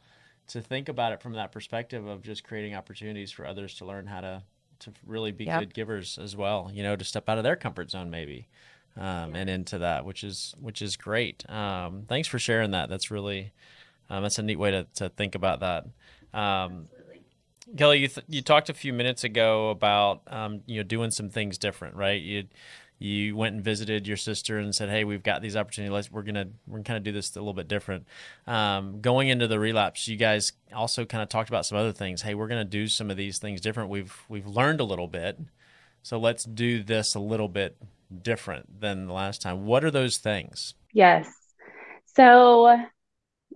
to 0.49 0.61
think 0.61 0.88
about 0.88 1.12
it 1.12 1.23
from 1.23 1.35
that 1.35 1.53
perspective 1.53 2.07
of 2.07 2.23
just 2.23 2.45
creating 2.45 2.75
opportunities 2.75 3.31
for 3.31 3.47
others 3.47 3.75
to 3.77 3.85
learn 3.85 4.07
how 4.07 4.21
to 4.21 4.42
to 4.81 4.92
really 5.07 5.33
be 5.33 5.45
Yep. 5.45 5.61
good 5.61 5.75
givers 5.75 6.18
as 6.18 6.37
well. 6.37 6.71
You 6.73 6.83
know, 6.83 6.97
to 6.97 7.05
step 7.05 7.29
out 7.29 7.38
of 7.38 7.45
their 7.45 7.57
comfort 7.57 7.90
zone 7.90 8.11
maybe. 8.11 8.49
Um, 8.95 9.35
and 9.35 9.49
into 9.49 9.79
that, 9.79 10.05
which 10.05 10.23
is 10.23 10.55
which 10.61 10.83
is 10.83 10.99
great. 10.99 11.49
Um, 11.49 12.05
thanks 12.07 12.29
for 12.29 12.38
sharing 12.38 12.73
that. 12.73 12.90
That's 12.90 13.11
really 13.11 13.53
um, 14.11 14.23
that's 14.23 14.38
a 14.38 14.42
neat 14.42 14.59
way 14.59 14.71
to, 14.71 14.87
to 14.97 15.09
think 15.09 15.35
about 15.35 15.61
that. 15.61 15.87
Um, 16.38 16.88
Kelli, 17.75 18.01
you 18.01 18.09
th- 18.09 18.27
you 18.29 18.42
talked 18.42 18.68
a 18.68 18.75
few 18.75 18.92
minutes 18.92 19.25
ago 19.25 19.71
about 19.71 20.21
um, 20.27 20.61
you 20.66 20.77
know 20.77 20.83
doing 20.83 21.11
some 21.11 21.31
things 21.31 21.57
different, 21.57 21.97
right? 21.97 22.21
You 22.21 22.45
you 23.03 23.35
went 23.37 23.55
and 23.55 23.65
visited 23.65 24.07
your 24.07 24.17
sister 24.17 24.59
and 24.59 24.75
said, 24.75 24.88
"Hey, 24.88 25.05
we've 25.05 25.23
got 25.23 25.43
these 25.43 25.57
opportunities. 25.57 25.93
Let's, 25.93 26.11
we're 26.11 26.23
gonna 26.23 26.49
we're 26.67 26.79
gonna 26.79 26.85
kind 26.85 26.97
of 26.97 27.03
do 27.03 27.12
this 27.12 27.35
a 27.35 27.41
little 27.41 27.53
bit 27.53 27.69
different." 27.69 28.07
Um, 28.47 29.01
going 29.01 29.29
into 29.29 29.49
the 29.49 29.59
relapse, 29.59 30.07
you 30.07 30.17
guys 30.17 30.53
also 30.73 31.05
kind 31.05 31.23
of 31.23 31.29
talked 31.29 31.49
about 31.49 31.67
some 31.67 31.79
other 31.79 31.93
things. 31.93 32.23
Hey, 32.23 32.35
we're 32.35 32.49
gonna 32.49 32.65
do 32.65 32.87
some 32.87 33.11
of 33.11 33.17
these 33.17 33.38
things 33.38 33.61
different. 33.61 33.91
We've 33.91 34.17
we've 34.29 34.47
learned 34.47 34.81
a 34.81 34.85
little 34.85 35.09
bit, 35.09 35.38
so 36.03 36.19
let's 36.19 36.45
do 36.45 36.83
this 36.83 37.15
a 37.15 37.21
little 37.21 37.49
bit 37.49 37.77
different 38.23 38.81
than 38.81 39.07
the 39.07 39.12
last 39.12 39.43
time. 39.43 39.67
What 39.67 39.85
are 39.85 39.91
those 39.91 40.19
things? 40.19 40.75
Yes. 40.93 41.29
So, 42.15 42.77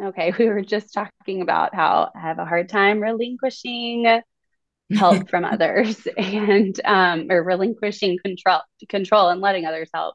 okay, 0.02 0.32
we 0.38 0.48
were 0.48 0.62
just 0.62 0.92
talking 0.92 1.42
about 1.42 1.74
how 1.74 2.10
I 2.14 2.20
have 2.20 2.38
a 2.38 2.44
hard 2.44 2.68
time 2.68 3.00
relinquishing 3.00 4.22
help 4.94 5.28
from 5.30 5.44
others 5.44 6.06
and 6.16 6.80
um 6.84 7.26
or 7.30 7.42
relinquishing 7.42 8.18
control 8.24 8.60
control 8.88 9.28
and 9.28 9.40
letting 9.40 9.66
others 9.66 9.90
help. 9.94 10.14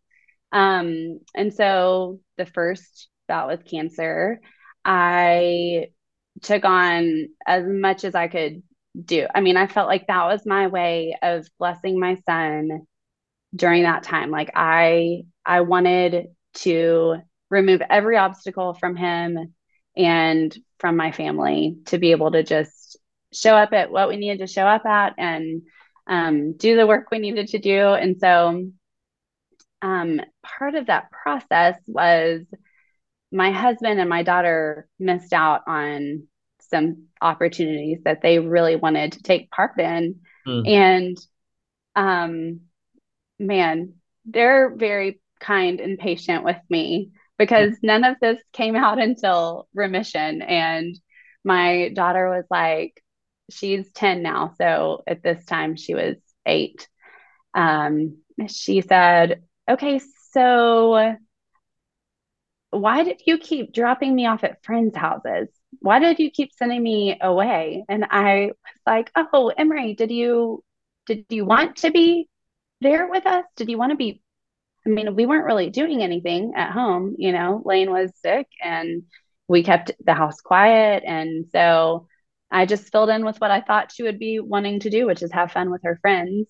Um 0.51 1.19
and 1.35 1.53
so 1.53 2.19
the 2.37 2.45
first 2.45 3.09
bout 3.27 3.47
with 3.47 3.65
cancer, 3.65 4.39
I 4.83 5.87
took 6.41 6.65
on 6.65 7.29
as 7.47 7.65
much 7.67 8.03
as 8.03 8.15
I 8.15 8.27
could 8.27 8.63
do. 9.03 9.27
I 9.33 9.41
mean, 9.41 9.57
I 9.57 9.67
felt 9.67 9.87
like 9.87 10.07
that 10.07 10.25
was 10.25 10.45
my 10.45 10.67
way 10.67 11.17
of 11.21 11.47
blessing 11.59 11.99
my 11.99 12.15
son 12.27 12.81
during 13.55 13.83
that 13.83 14.03
time. 14.03 14.31
Like 14.31 14.51
I 14.55 15.23
I 15.45 15.61
wanted 15.61 16.27
to 16.55 17.17
remove 17.49 17.81
every 17.89 18.17
obstacle 18.17 18.73
from 18.73 18.95
him 18.95 19.53
and 19.97 20.55
from 20.79 20.95
my 20.97 21.11
family 21.11 21.77
to 21.87 21.97
be 21.97 22.11
able 22.11 22.31
to 22.31 22.43
just 22.43 22.80
show 23.33 23.55
up 23.55 23.73
at 23.73 23.91
what 23.91 24.09
we 24.09 24.17
needed 24.17 24.39
to 24.39 24.47
show 24.47 24.65
up 24.65 24.85
at 24.85 25.13
and 25.17 25.63
um, 26.07 26.53
do 26.57 26.75
the 26.75 26.87
work 26.87 27.09
we 27.11 27.19
needed 27.19 27.49
to 27.49 27.59
do. 27.59 27.79
And 27.93 28.19
so 28.19 28.71
um, 29.81 30.21
part 30.43 30.75
of 30.75 30.87
that 30.87 31.11
process 31.11 31.77
was 31.87 32.41
my 33.31 33.51
husband 33.51 33.99
and 33.99 34.09
my 34.09 34.23
daughter 34.23 34.87
missed 34.99 35.33
out 35.33 35.61
on 35.67 36.27
some 36.69 37.05
opportunities 37.21 37.99
that 38.03 38.21
they 38.21 38.39
really 38.39 38.75
wanted 38.75 39.13
to 39.13 39.23
take 39.23 39.51
part 39.51 39.79
in. 39.79 40.19
Mm. 40.45 40.67
And 40.67 41.17
um, 41.95 42.59
man, 43.39 43.93
they're 44.25 44.73
very 44.75 45.21
kind 45.39 45.79
and 45.79 45.97
patient 45.97 46.43
with 46.43 46.59
me 46.69 47.11
because 47.37 47.75
none 47.81 48.03
of 48.03 48.17
this 48.21 48.39
came 48.53 48.75
out 48.75 48.99
until 48.99 49.67
remission. 49.73 50.41
And 50.41 50.99
my 51.43 51.89
daughter 51.95 52.29
was 52.29 52.45
like, 52.49 53.01
she's 53.51 53.91
10 53.93 54.21
now. 54.23 54.53
So 54.57 55.03
at 55.07 55.23
this 55.23 55.45
time, 55.45 55.75
she 55.75 55.93
was 55.95 56.15
eight. 56.45 56.87
Um, 57.53 58.17
she 58.47 58.81
said, 58.81 59.43
Okay, 59.69 60.01
so 60.31 61.15
why 62.71 63.03
did 63.03 63.21
you 63.25 63.37
keep 63.37 63.73
dropping 63.73 64.15
me 64.15 64.25
off 64.27 64.43
at 64.43 64.63
friends' 64.63 64.95
houses? 64.95 65.49
Why 65.79 65.99
did 65.99 66.19
you 66.19 66.31
keep 66.31 66.51
sending 66.53 66.81
me 66.81 67.17
away? 67.21 67.83
And 67.89 68.05
I 68.09 68.47
was 68.47 68.81
like, 68.85 69.11
Oh, 69.15 69.49
Emerie, 69.49 69.93
did 69.95 70.11
you 70.11 70.63
did 71.05 71.25
you 71.29 71.45
want 71.45 71.77
to 71.77 71.91
be 71.91 72.29
there 72.81 73.07
with 73.09 73.25
us? 73.25 73.45
Did 73.55 73.69
you 73.69 73.77
want 73.77 73.91
to 73.91 73.97
be? 73.97 74.21
I 74.85 74.89
mean, 74.89 75.15
we 75.15 75.25
weren't 75.25 75.45
really 75.45 75.69
doing 75.69 76.01
anything 76.01 76.53
at 76.55 76.71
home, 76.71 77.15
you 77.19 77.31
know, 77.33 77.61
Lane 77.65 77.91
was 77.91 78.11
sick 78.21 78.47
and 78.63 79.03
we 79.47 79.63
kept 79.63 79.91
the 80.03 80.13
house 80.15 80.41
quiet. 80.41 81.03
And 81.05 81.45
so 81.51 82.07
I 82.51 82.65
just 82.65 82.91
filled 82.91 83.09
in 83.09 83.25
with 83.25 83.39
what 83.39 83.51
I 83.51 83.61
thought 83.61 83.91
she 83.91 84.03
would 84.03 84.19
be 84.19 84.39
wanting 84.39 84.81
to 84.81 84.89
do, 84.89 85.05
which 85.07 85.23
is 85.23 85.31
have 85.31 85.51
fun 85.51 85.71
with 85.71 85.81
her 85.83 85.97
friends. 86.01 86.49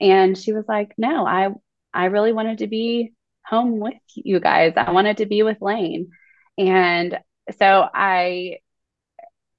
And 0.00 0.36
she 0.36 0.52
was 0.52 0.64
like, 0.68 0.94
No, 0.98 1.26
I 1.26 1.50
I 1.92 2.06
really 2.06 2.32
wanted 2.32 2.58
to 2.58 2.66
be 2.66 3.12
home 3.46 3.78
with 3.80 3.94
you 4.14 4.40
guys. 4.40 4.74
I 4.76 4.90
wanted 4.92 5.18
to 5.18 5.26
be 5.26 5.42
with 5.42 5.60
Lane. 5.60 6.10
And 6.58 7.18
so 7.58 7.88
I 7.92 8.58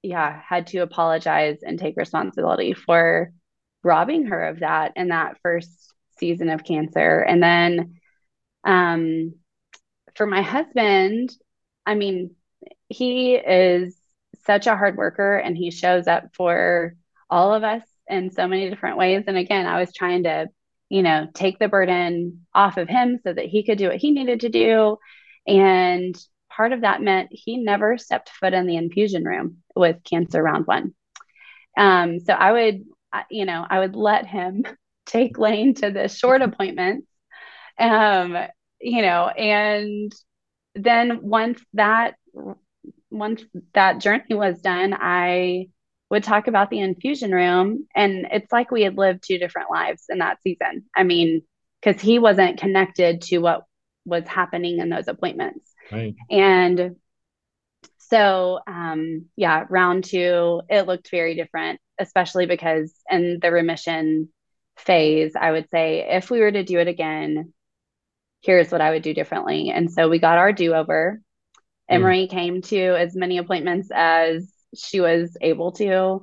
yeah, 0.02 0.40
had 0.46 0.68
to 0.68 0.78
apologize 0.78 1.58
and 1.62 1.78
take 1.78 1.96
responsibility 1.96 2.74
for 2.74 3.32
robbing 3.82 4.26
her 4.26 4.46
of 4.48 4.60
that 4.60 4.92
in 4.96 5.08
that 5.08 5.38
first 5.42 5.92
season 6.18 6.48
of 6.48 6.64
cancer. 6.64 7.20
And 7.20 7.42
then 7.42 8.00
um, 8.64 9.34
for 10.16 10.26
my 10.26 10.42
husband, 10.42 11.30
I 11.86 11.94
mean, 11.94 12.36
he 12.88 13.34
is 13.36 13.96
such 14.46 14.66
a 14.66 14.76
hard 14.76 14.96
worker 14.96 15.36
and 15.36 15.56
he 15.56 15.70
shows 15.70 16.06
up 16.06 16.34
for 16.34 16.94
all 17.28 17.54
of 17.54 17.64
us 17.64 17.82
in 18.08 18.30
so 18.30 18.46
many 18.46 18.70
different 18.70 18.96
ways. 18.96 19.24
And 19.26 19.36
again, 19.36 19.66
I 19.66 19.80
was 19.80 19.92
trying 19.92 20.24
to, 20.24 20.48
you 20.88 21.02
know, 21.02 21.26
take 21.34 21.58
the 21.58 21.68
burden 21.68 22.46
off 22.54 22.76
of 22.76 22.88
him 22.88 23.18
so 23.22 23.32
that 23.32 23.46
he 23.46 23.64
could 23.64 23.78
do 23.78 23.88
what 23.88 23.96
he 23.96 24.12
needed 24.12 24.40
to 24.40 24.48
do. 24.48 24.96
And 25.46 26.16
part 26.50 26.72
of 26.72 26.82
that 26.82 27.02
meant 27.02 27.28
he 27.30 27.58
never 27.58 27.98
stepped 27.98 28.30
foot 28.30 28.54
in 28.54 28.66
the 28.66 28.76
infusion 28.76 29.24
room 29.24 29.58
with 29.74 30.02
cancer 30.04 30.42
round 30.42 30.66
one. 30.66 30.94
Um, 31.76 32.20
so 32.20 32.32
I 32.32 32.52
would, 32.52 32.84
you 33.30 33.44
know, 33.44 33.66
I 33.68 33.80
would 33.80 33.96
let 33.96 34.26
him 34.26 34.64
take 35.06 35.38
Lane 35.38 35.74
to 35.74 35.90
the 35.90 36.08
short 36.08 36.42
appointments, 36.42 37.06
um, 37.78 38.36
you 38.80 39.02
know, 39.02 39.28
and 39.28 40.12
then 40.74 41.20
once 41.22 41.60
that 41.74 42.14
once 43.10 43.42
that 43.74 44.00
journey 44.00 44.34
was 44.34 44.60
done, 44.60 44.94
I 44.98 45.68
would 46.10 46.24
talk 46.24 46.46
about 46.46 46.70
the 46.70 46.80
infusion 46.80 47.32
room, 47.32 47.86
and 47.94 48.26
it's 48.30 48.52
like 48.52 48.70
we 48.70 48.82
had 48.82 48.96
lived 48.96 49.24
two 49.26 49.38
different 49.38 49.70
lives 49.70 50.04
in 50.08 50.18
that 50.18 50.38
season. 50.42 50.84
I 50.94 51.02
mean, 51.02 51.42
because 51.82 52.00
he 52.00 52.18
wasn't 52.18 52.60
connected 52.60 53.22
to 53.22 53.38
what 53.38 53.62
was 54.04 54.26
happening 54.26 54.78
in 54.78 54.88
those 54.88 55.08
appointments. 55.08 55.72
Right. 55.90 56.14
And 56.30 56.96
so, 57.98 58.60
um, 58.66 59.26
yeah, 59.36 59.64
round 59.68 60.04
two, 60.04 60.62
it 60.68 60.86
looked 60.86 61.10
very 61.10 61.34
different, 61.34 61.80
especially 61.98 62.46
because 62.46 62.94
in 63.10 63.38
the 63.42 63.50
remission 63.50 64.28
phase, 64.76 65.32
I 65.38 65.50
would 65.50 65.68
say 65.70 66.06
if 66.08 66.30
we 66.30 66.40
were 66.40 66.52
to 66.52 66.62
do 66.62 66.78
it 66.78 66.88
again, 66.88 67.52
here's 68.42 68.70
what 68.70 68.80
I 68.80 68.90
would 68.90 69.02
do 69.02 69.12
differently. 69.12 69.70
And 69.70 69.90
so 69.90 70.08
we 70.08 70.20
got 70.20 70.38
our 70.38 70.52
do 70.52 70.74
over. 70.74 71.20
Emerie 71.88 72.28
came 72.28 72.62
to 72.62 72.96
as 72.96 73.14
many 73.14 73.38
appointments 73.38 73.88
as 73.94 74.50
she 74.74 75.00
was 75.00 75.36
able 75.40 75.72
to. 75.72 76.22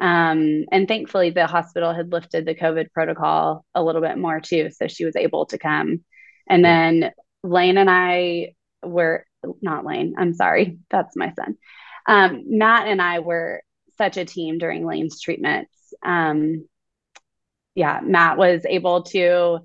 Um, 0.00 0.64
and 0.72 0.88
thankfully, 0.88 1.30
the 1.30 1.46
hospital 1.46 1.94
had 1.94 2.12
lifted 2.12 2.44
the 2.44 2.54
COVID 2.54 2.90
protocol 2.92 3.64
a 3.74 3.82
little 3.82 4.02
bit 4.02 4.18
more 4.18 4.40
too. 4.40 4.70
So 4.70 4.88
she 4.88 5.04
was 5.04 5.16
able 5.16 5.46
to 5.46 5.58
come. 5.58 6.04
And 6.48 6.64
then 6.64 7.12
Lane 7.42 7.78
and 7.78 7.88
I 7.88 8.54
were 8.82 9.24
not 9.62 9.84
Lane, 9.84 10.14
I'm 10.18 10.34
sorry, 10.34 10.78
that's 10.90 11.16
my 11.16 11.32
son. 11.32 11.56
Um, 12.06 12.44
Matt 12.46 12.88
and 12.88 13.00
I 13.00 13.20
were 13.20 13.62
such 13.96 14.16
a 14.16 14.24
team 14.24 14.58
during 14.58 14.84
Lane's 14.84 15.20
treatments. 15.20 15.94
Um, 16.04 16.66
yeah, 17.74 18.00
Matt 18.02 18.36
was 18.36 18.64
able 18.68 19.02
to 19.04 19.60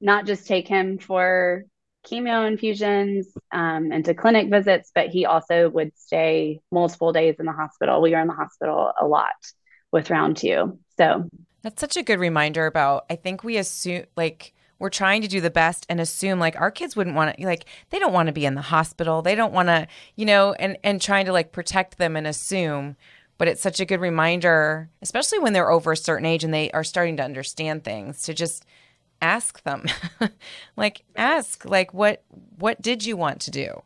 not 0.00 0.26
just 0.26 0.46
take 0.46 0.68
him 0.68 0.98
for 0.98 1.64
chemo 2.06 2.46
infusions 2.46 3.26
um, 3.52 3.90
and 3.92 4.04
to 4.04 4.14
clinic 4.14 4.48
visits, 4.50 4.90
but 4.94 5.08
he 5.08 5.26
also 5.26 5.68
would 5.70 5.92
stay 5.96 6.60
multiple 6.70 7.12
days 7.12 7.36
in 7.38 7.46
the 7.46 7.52
hospital. 7.52 8.00
We 8.00 8.12
were 8.12 8.20
in 8.20 8.28
the 8.28 8.34
hospital 8.34 8.92
a 9.00 9.06
lot 9.06 9.34
with 9.92 10.10
round 10.10 10.36
two. 10.36 10.78
So 10.96 11.28
That's 11.62 11.80
such 11.80 11.96
a 11.96 12.02
good 12.02 12.20
reminder 12.20 12.66
about 12.66 13.06
I 13.10 13.16
think 13.16 13.44
we 13.44 13.56
assume 13.56 14.04
like 14.16 14.54
we're 14.78 14.90
trying 14.90 15.22
to 15.22 15.28
do 15.28 15.40
the 15.40 15.50
best 15.50 15.86
and 15.88 16.00
assume 16.00 16.38
like 16.38 16.60
our 16.60 16.70
kids 16.70 16.96
wouldn't 16.96 17.16
want 17.16 17.36
to 17.36 17.46
like 17.46 17.66
they 17.90 17.98
don't 17.98 18.12
want 18.12 18.28
to 18.28 18.32
be 18.32 18.46
in 18.46 18.54
the 18.54 18.62
hospital. 18.62 19.22
They 19.22 19.34
don't 19.34 19.52
want 19.52 19.68
to, 19.68 19.86
you 20.14 20.26
know, 20.26 20.52
and 20.54 20.78
and 20.84 21.00
trying 21.00 21.26
to 21.26 21.32
like 21.32 21.52
protect 21.52 21.98
them 21.98 22.16
and 22.16 22.26
assume 22.26 22.96
but 23.38 23.48
it's 23.48 23.60
such 23.60 23.80
a 23.80 23.84
good 23.84 24.00
reminder, 24.00 24.88
especially 25.02 25.38
when 25.38 25.52
they're 25.52 25.70
over 25.70 25.92
a 25.92 25.96
certain 25.96 26.26
age 26.26 26.44
and 26.44 26.54
they 26.54 26.70
are 26.70 26.84
starting 26.84 27.16
to 27.18 27.22
understand 27.22 27.84
things, 27.84 28.22
to 28.22 28.34
just 28.34 28.64
ask 29.26 29.62
them. 29.64 29.84
like 30.76 31.02
ask 31.16 31.64
like 31.64 31.92
what 31.92 32.22
what 32.58 32.80
did 32.80 33.04
you 33.04 33.16
want 33.16 33.40
to 33.42 33.50
do? 33.50 33.82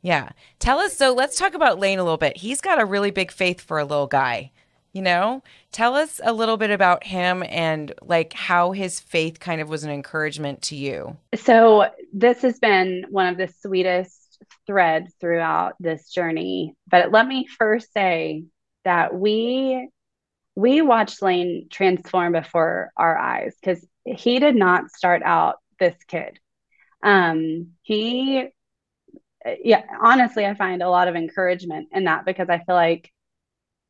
Yeah. 0.00 0.30
Tell 0.58 0.78
us. 0.78 0.96
So 0.96 1.12
let's 1.12 1.38
talk 1.38 1.54
about 1.54 1.78
Lane 1.78 1.98
a 1.98 2.04
little 2.04 2.16
bit. 2.18 2.38
He's 2.38 2.60
got 2.60 2.80
a 2.80 2.84
really 2.84 3.10
big 3.10 3.30
faith 3.30 3.60
for 3.60 3.78
a 3.78 3.84
little 3.84 4.08
guy. 4.08 4.50
You 4.92 5.00
know, 5.00 5.42
tell 5.70 5.94
us 5.94 6.20
a 6.22 6.34
little 6.34 6.58
bit 6.58 6.70
about 6.70 7.04
him 7.04 7.42
and 7.48 7.94
like 8.02 8.34
how 8.34 8.72
his 8.72 9.00
faith 9.00 9.40
kind 9.40 9.62
of 9.62 9.70
was 9.70 9.84
an 9.84 9.90
encouragement 9.90 10.60
to 10.62 10.76
you. 10.76 11.16
So, 11.34 11.86
this 12.12 12.42
has 12.42 12.58
been 12.58 13.06
one 13.08 13.26
of 13.26 13.38
the 13.38 13.48
sweetest 13.62 14.44
threads 14.66 15.14
throughout 15.18 15.76
this 15.80 16.10
journey. 16.10 16.74
But 16.90 17.10
let 17.10 17.26
me 17.26 17.46
first 17.46 17.90
say 17.94 18.44
that 18.84 19.14
we 19.14 19.88
we 20.56 20.82
watched 20.82 21.22
Lane 21.22 21.68
transform 21.70 22.32
before 22.32 22.92
our 22.96 23.16
eyes 23.16 23.54
because 23.58 23.86
he 24.04 24.38
did 24.38 24.56
not 24.56 24.90
start 24.90 25.22
out 25.22 25.56
this 25.78 25.96
kid. 26.06 26.38
Um, 27.02 27.72
he, 27.82 28.48
yeah, 29.62 29.82
honestly, 30.00 30.46
I 30.46 30.54
find 30.54 30.82
a 30.82 30.90
lot 30.90 31.08
of 31.08 31.16
encouragement 31.16 31.88
in 31.92 32.04
that 32.04 32.24
because 32.24 32.48
I 32.48 32.58
feel 32.58 32.74
like 32.74 33.10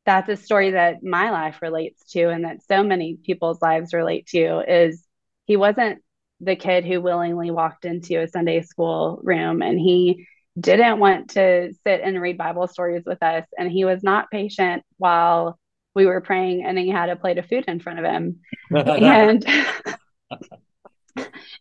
that's 0.05 0.29
a 0.29 0.35
story 0.35 0.71
that 0.71 1.03
my 1.03 1.31
life 1.31 1.61
relates 1.61 2.03
to 2.11 2.29
and 2.29 2.43
that 2.43 2.63
so 2.67 2.83
many 2.83 3.15
people's 3.15 3.61
lives 3.61 3.93
relate 3.93 4.27
to 4.27 4.59
is 4.67 5.05
he 5.45 5.55
wasn't 5.55 6.01
the 6.41 6.55
kid 6.55 6.83
who 6.83 6.99
willingly 7.01 7.51
walked 7.51 7.85
into 7.85 8.19
a 8.19 8.27
Sunday 8.27 8.61
school 8.61 9.21
room 9.23 9.61
and 9.61 9.79
he 9.79 10.27
didn't 10.59 10.99
want 10.99 11.31
to 11.31 11.73
sit 11.83 12.01
and 12.03 12.21
read 12.21 12.37
Bible 12.37 12.67
stories 12.67 13.03
with 13.05 13.23
us 13.23 13.45
and 13.57 13.71
he 13.71 13.85
was 13.85 14.03
not 14.03 14.29
patient 14.29 14.83
while 14.97 15.57
we 15.95 16.05
were 16.05 16.21
praying 16.21 16.65
and 16.65 16.77
he 16.77 16.89
had 16.89 17.09
a 17.09 17.15
plate 17.15 17.37
of 17.37 17.45
food 17.45 17.65
in 17.67 17.79
front 17.79 17.99
of 17.99 18.05
him 18.05 18.39
and 18.71 19.45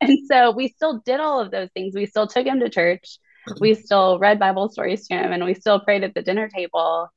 and 0.02 0.18
so 0.26 0.50
we 0.50 0.68
still 0.68 1.02
did 1.04 1.20
all 1.20 1.40
of 1.40 1.50
those 1.50 1.70
things. 1.72 1.94
We 1.94 2.06
still 2.06 2.26
took 2.26 2.46
him 2.46 2.60
to 2.60 2.68
church. 2.68 3.18
We 3.60 3.74
still 3.74 4.18
read 4.18 4.38
bible 4.38 4.68
stories 4.68 5.06
to 5.08 5.14
him 5.14 5.32
and 5.32 5.44
we 5.44 5.54
still 5.54 5.80
prayed 5.80 6.04
at 6.04 6.14
the 6.14 6.22
dinner 6.22 6.48
table. 6.48 7.08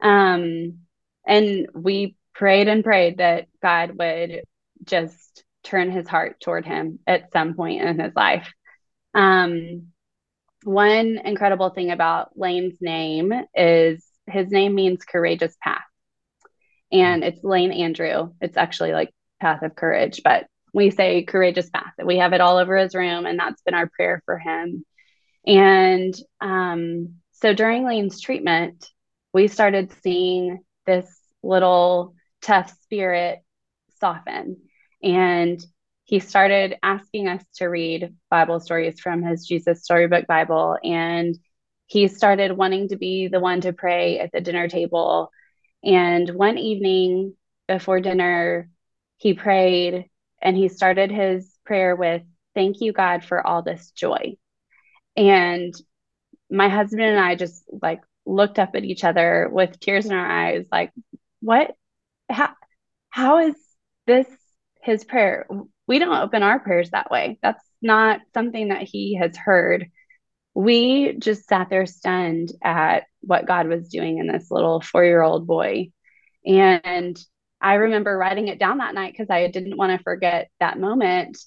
Um, 0.00 0.78
and 1.26 1.68
we 1.74 2.16
prayed 2.34 2.68
and 2.68 2.84
prayed 2.84 3.18
that 3.18 3.48
god 3.60 3.98
would 3.98 4.42
just 4.84 5.44
turn 5.64 5.90
his 5.90 6.08
heart 6.08 6.40
toward 6.40 6.64
him 6.64 7.00
at 7.06 7.32
some 7.32 7.54
point 7.54 7.82
in 7.82 7.98
his 7.98 8.14
life. 8.14 8.52
Um, 9.14 9.88
one 10.64 11.18
incredible 11.24 11.70
thing 11.70 11.90
about 11.90 12.38
lane's 12.38 12.78
name 12.80 13.32
is 13.54 14.04
his 14.26 14.50
name 14.50 14.74
means 14.74 15.04
courageous 15.04 15.56
path. 15.62 15.82
And 16.90 17.22
it's 17.22 17.44
Lane 17.44 17.72
Andrew. 17.72 18.32
It's 18.40 18.56
actually 18.56 18.92
like 18.92 19.12
Path 19.40 19.62
of 19.62 19.74
Courage, 19.74 20.22
but 20.24 20.46
we 20.72 20.90
say 20.90 21.22
courageous 21.22 21.70
path. 21.70 21.92
We 22.02 22.18
have 22.18 22.32
it 22.32 22.40
all 22.40 22.58
over 22.58 22.76
his 22.76 22.94
room, 22.94 23.26
and 23.26 23.38
that's 23.38 23.62
been 23.62 23.74
our 23.74 23.88
prayer 23.88 24.22
for 24.24 24.38
him. 24.38 24.84
And 25.46 26.14
um, 26.40 27.14
so 27.32 27.54
during 27.54 27.84
Lane's 27.84 28.20
treatment, 28.20 28.86
we 29.32 29.48
started 29.48 29.92
seeing 30.02 30.62
this 30.86 31.06
little 31.42 32.14
tough 32.42 32.74
spirit 32.82 33.40
soften. 34.00 34.58
And 35.02 35.64
he 36.04 36.20
started 36.20 36.76
asking 36.82 37.28
us 37.28 37.44
to 37.56 37.66
read 37.66 38.14
Bible 38.30 38.60
stories 38.60 39.00
from 39.00 39.22
his 39.22 39.46
Jesus 39.46 39.84
Storybook 39.84 40.26
Bible. 40.26 40.76
And 40.82 41.38
he 41.86 42.08
started 42.08 42.52
wanting 42.52 42.88
to 42.88 42.96
be 42.96 43.28
the 43.28 43.40
one 43.40 43.60
to 43.62 43.72
pray 43.72 44.18
at 44.18 44.32
the 44.32 44.40
dinner 44.40 44.68
table 44.68 45.30
and 45.84 46.28
one 46.30 46.58
evening 46.58 47.34
before 47.66 48.00
dinner, 48.00 48.68
he 49.16 49.34
prayed 49.34 50.06
and 50.40 50.56
he 50.56 50.68
started 50.68 51.10
his 51.10 51.52
prayer 51.64 51.94
with, 51.94 52.22
Thank 52.54 52.80
you, 52.80 52.92
God, 52.92 53.24
for 53.24 53.46
all 53.46 53.62
this 53.62 53.92
joy. 53.92 54.36
And 55.16 55.74
my 56.50 56.68
husband 56.68 57.02
and 57.02 57.20
I 57.20 57.36
just 57.36 57.62
like 57.82 58.00
looked 58.26 58.58
up 58.58 58.70
at 58.74 58.84
each 58.84 59.04
other 59.04 59.48
with 59.50 59.78
tears 59.78 60.06
in 60.06 60.12
our 60.12 60.26
eyes, 60.26 60.66
like, 60.72 60.92
what? 61.40 61.74
How, 62.28 62.50
how 63.10 63.38
is 63.38 63.54
this 64.06 64.26
his 64.82 65.04
prayer? 65.04 65.46
We 65.86 65.98
don't 65.98 66.16
open 66.16 66.42
our 66.42 66.58
prayers 66.58 66.90
that 66.90 67.10
way. 67.10 67.38
That's 67.42 67.64
not 67.80 68.20
something 68.34 68.68
that 68.68 68.82
he 68.82 69.16
has 69.16 69.36
heard 69.36 69.90
we 70.58 71.12
just 71.20 71.46
sat 71.46 71.70
there 71.70 71.86
stunned 71.86 72.50
at 72.64 73.04
what 73.20 73.46
God 73.46 73.68
was 73.68 73.88
doing 73.88 74.18
in 74.18 74.26
this 74.26 74.50
little 74.50 74.80
four 74.80 75.04
year 75.04 75.22
old 75.22 75.46
boy. 75.46 75.92
And 76.44 77.16
I 77.60 77.74
remember 77.74 78.16
writing 78.16 78.48
it 78.48 78.58
down 78.58 78.78
that 78.78 78.94
night 78.94 79.12
because 79.12 79.30
I 79.30 79.48
didn't 79.48 79.76
want 79.76 79.96
to 79.96 80.02
forget 80.02 80.50
that 80.60 80.78
moment. 80.78 81.38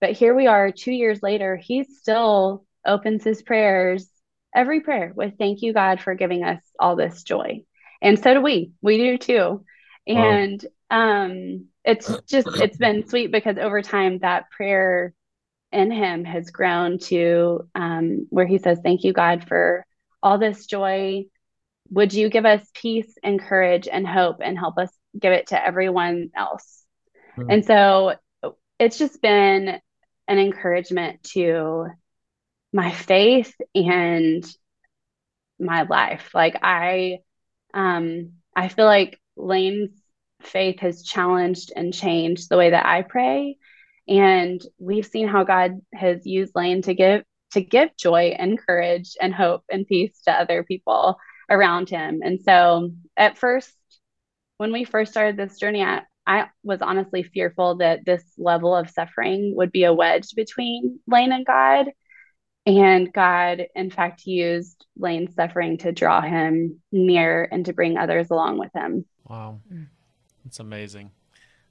But 0.00 0.12
here 0.12 0.34
we 0.34 0.46
are 0.46 0.72
two 0.72 0.92
years 0.92 1.22
later, 1.22 1.56
he 1.56 1.84
still 1.84 2.64
opens 2.86 3.24
his 3.24 3.42
prayers, 3.42 4.08
every 4.54 4.80
prayer, 4.80 5.12
with 5.14 5.34
thank 5.38 5.62
you, 5.62 5.72
God, 5.72 6.00
for 6.00 6.14
giving 6.14 6.44
us 6.44 6.60
all 6.78 6.96
this 6.96 7.22
joy. 7.22 7.62
And 8.00 8.18
so 8.18 8.34
do 8.34 8.40
we. 8.40 8.72
We 8.80 8.96
do 8.96 9.18
too. 9.18 9.64
And 10.06 10.64
wow. 10.90 11.22
um, 11.22 11.66
it's 11.84 12.10
just, 12.28 12.48
it's 12.48 12.76
been 12.78 13.06
sweet 13.08 13.32
because 13.32 13.58
over 13.58 13.82
time 13.82 14.18
that 14.20 14.50
prayer 14.50 15.12
in 15.72 15.90
him 15.90 16.24
has 16.24 16.50
grown 16.50 16.98
to 16.98 17.68
um, 17.74 18.26
where 18.30 18.46
he 18.46 18.58
says, 18.58 18.78
Thank 18.82 19.04
you, 19.04 19.12
God, 19.12 19.46
for 19.46 19.84
all 20.22 20.38
this 20.38 20.66
joy. 20.66 21.24
Would 21.90 22.12
you 22.12 22.28
give 22.30 22.46
us 22.46 22.66
peace 22.74 23.12
and 23.22 23.40
courage 23.40 23.88
and 23.90 24.06
hope 24.06 24.38
and 24.42 24.58
help 24.58 24.78
us 24.78 24.90
give 25.18 25.32
it 25.32 25.48
to 25.48 25.64
everyone 25.64 26.30
else? 26.36 26.84
Mm-hmm. 27.36 27.50
And 27.50 27.64
so 27.64 28.14
it's 28.78 28.98
just 28.98 29.20
been 29.22 29.80
an 30.28 30.38
encouragement 30.38 31.22
to 31.34 31.86
my 32.72 32.92
faith 32.92 33.54
and 33.74 34.44
my 35.58 35.82
life. 35.82 36.30
Like 36.34 36.58
I 36.62 37.18
um 37.74 38.32
I 38.54 38.68
feel 38.68 38.86
like 38.86 39.18
Lane's 39.36 39.90
faith 40.42 40.80
has 40.80 41.02
challenged 41.02 41.72
and 41.74 41.92
changed 41.92 42.48
the 42.48 42.56
way 42.56 42.70
that 42.70 42.86
I 42.86 43.02
pray 43.02 43.56
and 44.08 44.60
we've 44.78 45.06
seen 45.06 45.28
how 45.28 45.44
God 45.44 45.80
has 45.92 46.26
used 46.26 46.54
Lane 46.54 46.82
to 46.82 46.94
give 46.94 47.22
to 47.52 47.60
give 47.60 47.96
joy 47.96 48.34
and 48.38 48.58
courage 48.58 49.16
and 49.20 49.34
hope 49.34 49.64
and 49.70 49.86
peace 49.86 50.20
to 50.24 50.32
other 50.32 50.64
people 50.64 51.18
around 51.48 51.88
him. 51.88 52.20
And 52.22 52.40
so 52.42 52.90
at 53.16 53.38
first, 53.38 53.72
when 54.58 54.72
we 54.72 54.84
first 54.84 55.12
started 55.12 55.36
this 55.36 55.58
journey, 55.58 55.82
I, 55.82 56.02
I 56.26 56.48
was 56.62 56.82
honestly 56.82 57.22
fearful 57.22 57.76
that 57.76 58.04
this 58.04 58.22
level 58.36 58.76
of 58.76 58.90
suffering 58.90 59.54
would 59.56 59.72
be 59.72 59.84
a 59.84 59.94
wedge 59.94 60.34
between 60.36 61.00
Lane 61.06 61.32
and 61.32 61.46
God. 61.46 61.86
And 62.66 63.10
God, 63.10 63.64
in 63.74 63.90
fact, 63.90 64.26
used 64.26 64.84
Lane's 64.98 65.34
suffering 65.34 65.78
to 65.78 65.92
draw 65.92 66.20
him 66.20 66.82
near 66.92 67.48
and 67.50 67.64
to 67.64 67.72
bring 67.72 67.96
others 67.96 68.30
along 68.30 68.58
with 68.58 68.70
him. 68.74 69.06
Wow. 69.26 69.60
That's 70.44 70.60
amazing. 70.60 71.12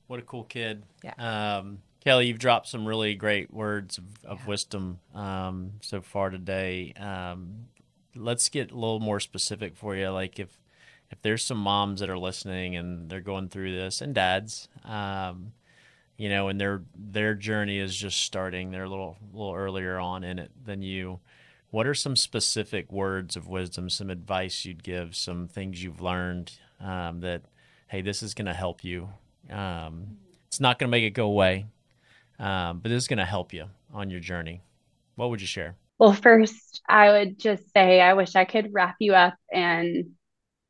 What 0.07 0.19
a 0.19 0.23
cool 0.23 0.45
kid. 0.45 0.83
Yeah. 1.03 1.57
Um, 1.59 1.79
Kelli, 2.03 2.27
you've 2.27 2.39
dropped 2.39 2.67
some 2.67 2.87
really 2.87 3.13
great 3.13 3.53
words 3.53 3.99
of, 3.99 4.05
of 4.23 4.39
yeah. 4.39 4.45
wisdom 4.47 4.99
um, 5.13 5.73
so 5.81 6.01
far 6.01 6.29
today. 6.29 6.93
Um, 6.93 7.65
let's 8.15 8.49
get 8.49 8.71
a 8.71 8.75
little 8.75 8.99
more 8.99 9.19
specific 9.19 9.75
for 9.75 9.95
you. 9.95 10.09
Like 10.09 10.39
if 10.39 10.57
if 11.11 11.21
there's 11.21 11.43
some 11.43 11.57
moms 11.57 11.99
that 11.99 12.09
are 12.09 12.17
listening 12.17 12.75
and 12.75 13.09
they're 13.09 13.21
going 13.21 13.49
through 13.49 13.75
this, 13.75 14.01
and 14.01 14.13
dads, 14.13 14.67
um, 14.85 15.53
you 16.17 16.29
know, 16.29 16.47
and 16.49 16.59
their 16.59 16.83
their 16.95 17.33
journey 17.35 17.79
is 17.79 17.95
just 17.95 18.21
starting. 18.21 18.71
They're 18.71 18.83
a 18.83 18.89
little 18.89 19.17
little 19.33 19.53
earlier 19.53 19.99
on 19.99 20.23
in 20.23 20.39
it 20.39 20.51
than 20.65 20.81
you. 20.81 21.19
What 21.69 21.87
are 21.87 21.93
some 21.93 22.15
specific 22.15 22.91
words 22.91 23.35
of 23.35 23.47
wisdom, 23.47 23.89
some 23.89 24.09
advice 24.09 24.65
you'd 24.65 24.83
give, 24.83 25.15
some 25.15 25.47
things 25.47 25.83
you've 25.83 26.01
learned 26.01 26.53
um, 26.79 27.19
that, 27.19 27.41
hey, 27.87 28.01
this 28.01 28.23
is 28.23 28.33
going 28.33 28.45
to 28.45 28.53
help 28.53 28.85
you. 28.85 29.09
Um, 29.51 30.17
it's 30.47 30.61
not 30.61 30.79
going 30.79 30.87
to 30.87 30.91
make 30.91 31.03
it 31.03 31.09
go 31.11 31.25
away 31.25 31.65
um, 32.39 32.79
but 32.79 32.89
this 32.89 33.03
is 33.03 33.07
going 33.07 33.17
to 33.17 33.25
help 33.25 33.53
you 33.53 33.65
on 33.93 34.09
your 34.09 34.19
journey. 34.19 34.61
What 35.15 35.29
would 35.29 35.41
you 35.41 35.47
share? 35.47 35.75
Well, 35.97 36.13
first, 36.13 36.81
I 36.87 37.09
would 37.09 37.39
just 37.39 37.63
say 37.75 37.99
I 37.99 38.13
wish 38.13 38.35
I 38.35 38.45
could 38.45 38.73
wrap 38.73 38.95
you 38.99 39.15
up 39.15 39.35
and 39.51 40.11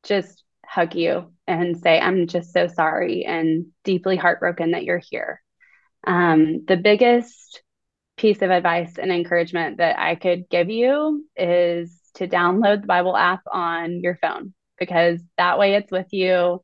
just 0.07 0.43
hug 0.65 0.95
you 0.95 1.31
and 1.47 1.77
say, 1.77 1.99
I'm 1.99 2.27
just 2.27 2.53
so 2.53 2.67
sorry 2.67 3.25
and 3.25 3.67
deeply 3.83 4.15
heartbroken 4.17 4.71
that 4.71 4.83
you're 4.83 4.97
here. 4.97 5.41
Um, 6.05 6.65
the 6.67 6.77
biggest 6.77 7.61
piece 8.17 8.41
of 8.41 8.49
advice 8.49 8.97
and 8.97 9.11
encouragement 9.11 9.77
that 9.77 9.99
I 9.99 10.15
could 10.15 10.49
give 10.49 10.69
you 10.69 11.25
is 11.35 11.99
to 12.15 12.27
download 12.27 12.81
the 12.81 12.87
Bible 12.87 13.15
app 13.15 13.41
on 13.51 14.01
your 14.01 14.15
phone 14.15 14.53
because 14.79 15.19
that 15.37 15.59
way 15.59 15.75
it's 15.75 15.91
with 15.91 16.07
you 16.11 16.61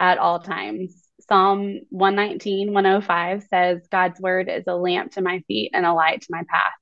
at 0.00 0.18
all 0.18 0.40
times. 0.40 1.02
Psalm 1.28 1.80
119, 1.90 2.72
105 2.72 3.44
says, 3.44 3.86
God's 3.90 4.20
word 4.20 4.48
is 4.48 4.64
a 4.66 4.74
lamp 4.74 5.12
to 5.12 5.22
my 5.22 5.40
feet 5.48 5.70
and 5.74 5.84
a 5.84 5.92
light 5.92 6.22
to 6.22 6.28
my 6.30 6.42
path. 6.48 6.72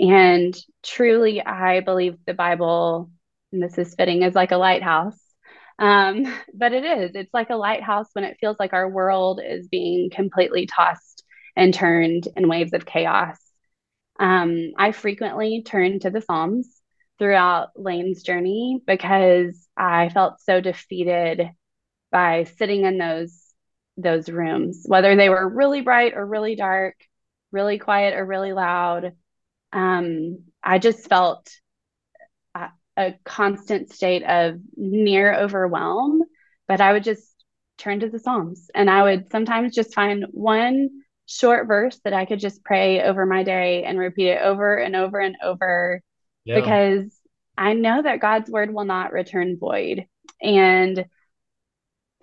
And 0.00 0.56
truly, 0.82 1.44
I 1.44 1.80
believe 1.80 2.16
the 2.26 2.34
Bible, 2.34 3.10
and 3.52 3.62
this 3.62 3.78
is 3.78 3.94
fitting, 3.94 4.24
as 4.24 4.34
like 4.34 4.52
a 4.52 4.56
lighthouse. 4.56 5.18
Um, 5.78 6.24
but 6.54 6.72
it 6.72 6.84
is, 6.84 7.12
it's 7.14 7.32
like 7.34 7.50
a 7.50 7.56
lighthouse 7.56 8.08
when 8.12 8.24
it 8.24 8.38
feels 8.40 8.56
like 8.58 8.72
our 8.72 8.88
world 8.88 9.40
is 9.44 9.68
being 9.68 10.10
completely 10.10 10.66
tossed 10.66 11.24
and 11.56 11.72
turned 11.74 12.28
in 12.36 12.48
waves 12.48 12.72
of 12.72 12.86
chaos. 12.86 13.38
Um, 14.18 14.72
I 14.76 14.92
frequently 14.92 15.62
turn 15.62 16.00
to 16.00 16.10
the 16.10 16.20
Psalms 16.20 16.68
throughout 17.18 17.70
Lane's 17.76 18.22
journey 18.22 18.80
because 18.86 19.68
I 19.76 20.08
felt 20.08 20.40
so 20.40 20.60
defeated 20.60 21.50
by 22.10 22.44
sitting 22.44 22.84
in 22.84 22.98
those 22.98 23.44
those 23.96 24.28
rooms, 24.28 24.84
whether 24.86 25.16
they 25.16 25.28
were 25.28 25.48
really 25.48 25.80
bright 25.80 26.14
or 26.14 26.24
really 26.24 26.54
dark, 26.54 26.94
really 27.50 27.78
quiet 27.78 28.14
or 28.14 28.24
really 28.24 28.52
loud. 28.52 29.12
Um, 29.72 30.44
I 30.62 30.78
just 30.78 31.08
felt 31.08 31.50
a, 32.98 33.14
constant 33.24 33.92
state 33.92 34.24
of 34.24 34.58
near 34.76 35.34
overwhelm, 35.34 36.22
but 36.66 36.80
I 36.80 36.92
would 36.92 37.04
just 37.04 37.24
turn 37.78 38.00
to 38.00 38.08
the 38.08 38.18
Psalms 38.18 38.70
and 38.74 38.90
I 38.90 39.02
would 39.04 39.30
sometimes 39.30 39.74
just 39.74 39.94
find 39.94 40.26
one 40.30 40.90
short 41.26 41.68
verse 41.68 42.00
that 42.04 42.12
I 42.12 42.24
could 42.24 42.40
just 42.40 42.64
pray 42.64 43.02
over 43.02 43.24
my 43.24 43.44
day 43.44 43.84
and 43.84 43.98
repeat 43.98 44.28
it 44.28 44.42
over 44.42 44.76
and 44.76 44.96
over 44.96 45.20
and 45.20 45.36
over 45.42 46.02
yeah. 46.44 46.56
because 46.56 47.14
I 47.56 47.74
know 47.74 48.02
that 48.02 48.20
God's 48.20 48.50
word 48.50 48.72
will 48.72 48.84
not 48.84 49.12
return 49.12 49.58
void. 49.58 50.06
And 50.40 51.04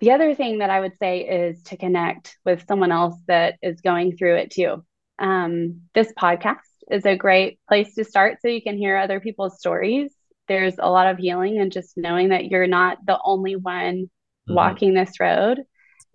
the 0.00 0.10
other 0.10 0.34
thing 0.34 0.58
that 0.58 0.70
I 0.70 0.80
would 0.80 0.98
say 0.98 1.20
is 1.20 1.62
to 1.64 1.76
connect 1.76 2.36
with 2.44 2.66
someone 2.66 2.92
else 2.92 3.16
that 3.28 3.54
is 3.62 3.80
going 3.80 4.16
through 4.16 4.36
it 4.36 4.50
too. 4.50 4.84
Um, 5.18 5.82
this 5.94 6.12
podcast 6.12 6.58
is 6.90 7.06
a 7.06 7.16
great 7.16 7.58
place 7.68 7.94
to 7.94 8.04
start 8.04 8.38
so 8.42 8.48
you 8.48 8.62
can 8.62 8.76
hear 8.76 8.96
other 8.96 9.20
people's 9.20 9.58
stories. 9.58 10.15
There's 10.48 10.74
a 10.78 10.90
lot 10.90 11.08
of 11.08 11.18
healing 11.18 11.58
and 11.58 11.72
just 11.72 11.96
knowing 11.96 12.30
that 12.30 12.46
you're 12.46 12.66
not 12.66 12.98
the 13.04 13.18
only 13.24 13.56
one 13.56 13.94
mm-hmm. 14.04 14.54
walking 14.54 14.94
this 14.94 15.18
road. 15.20 15.58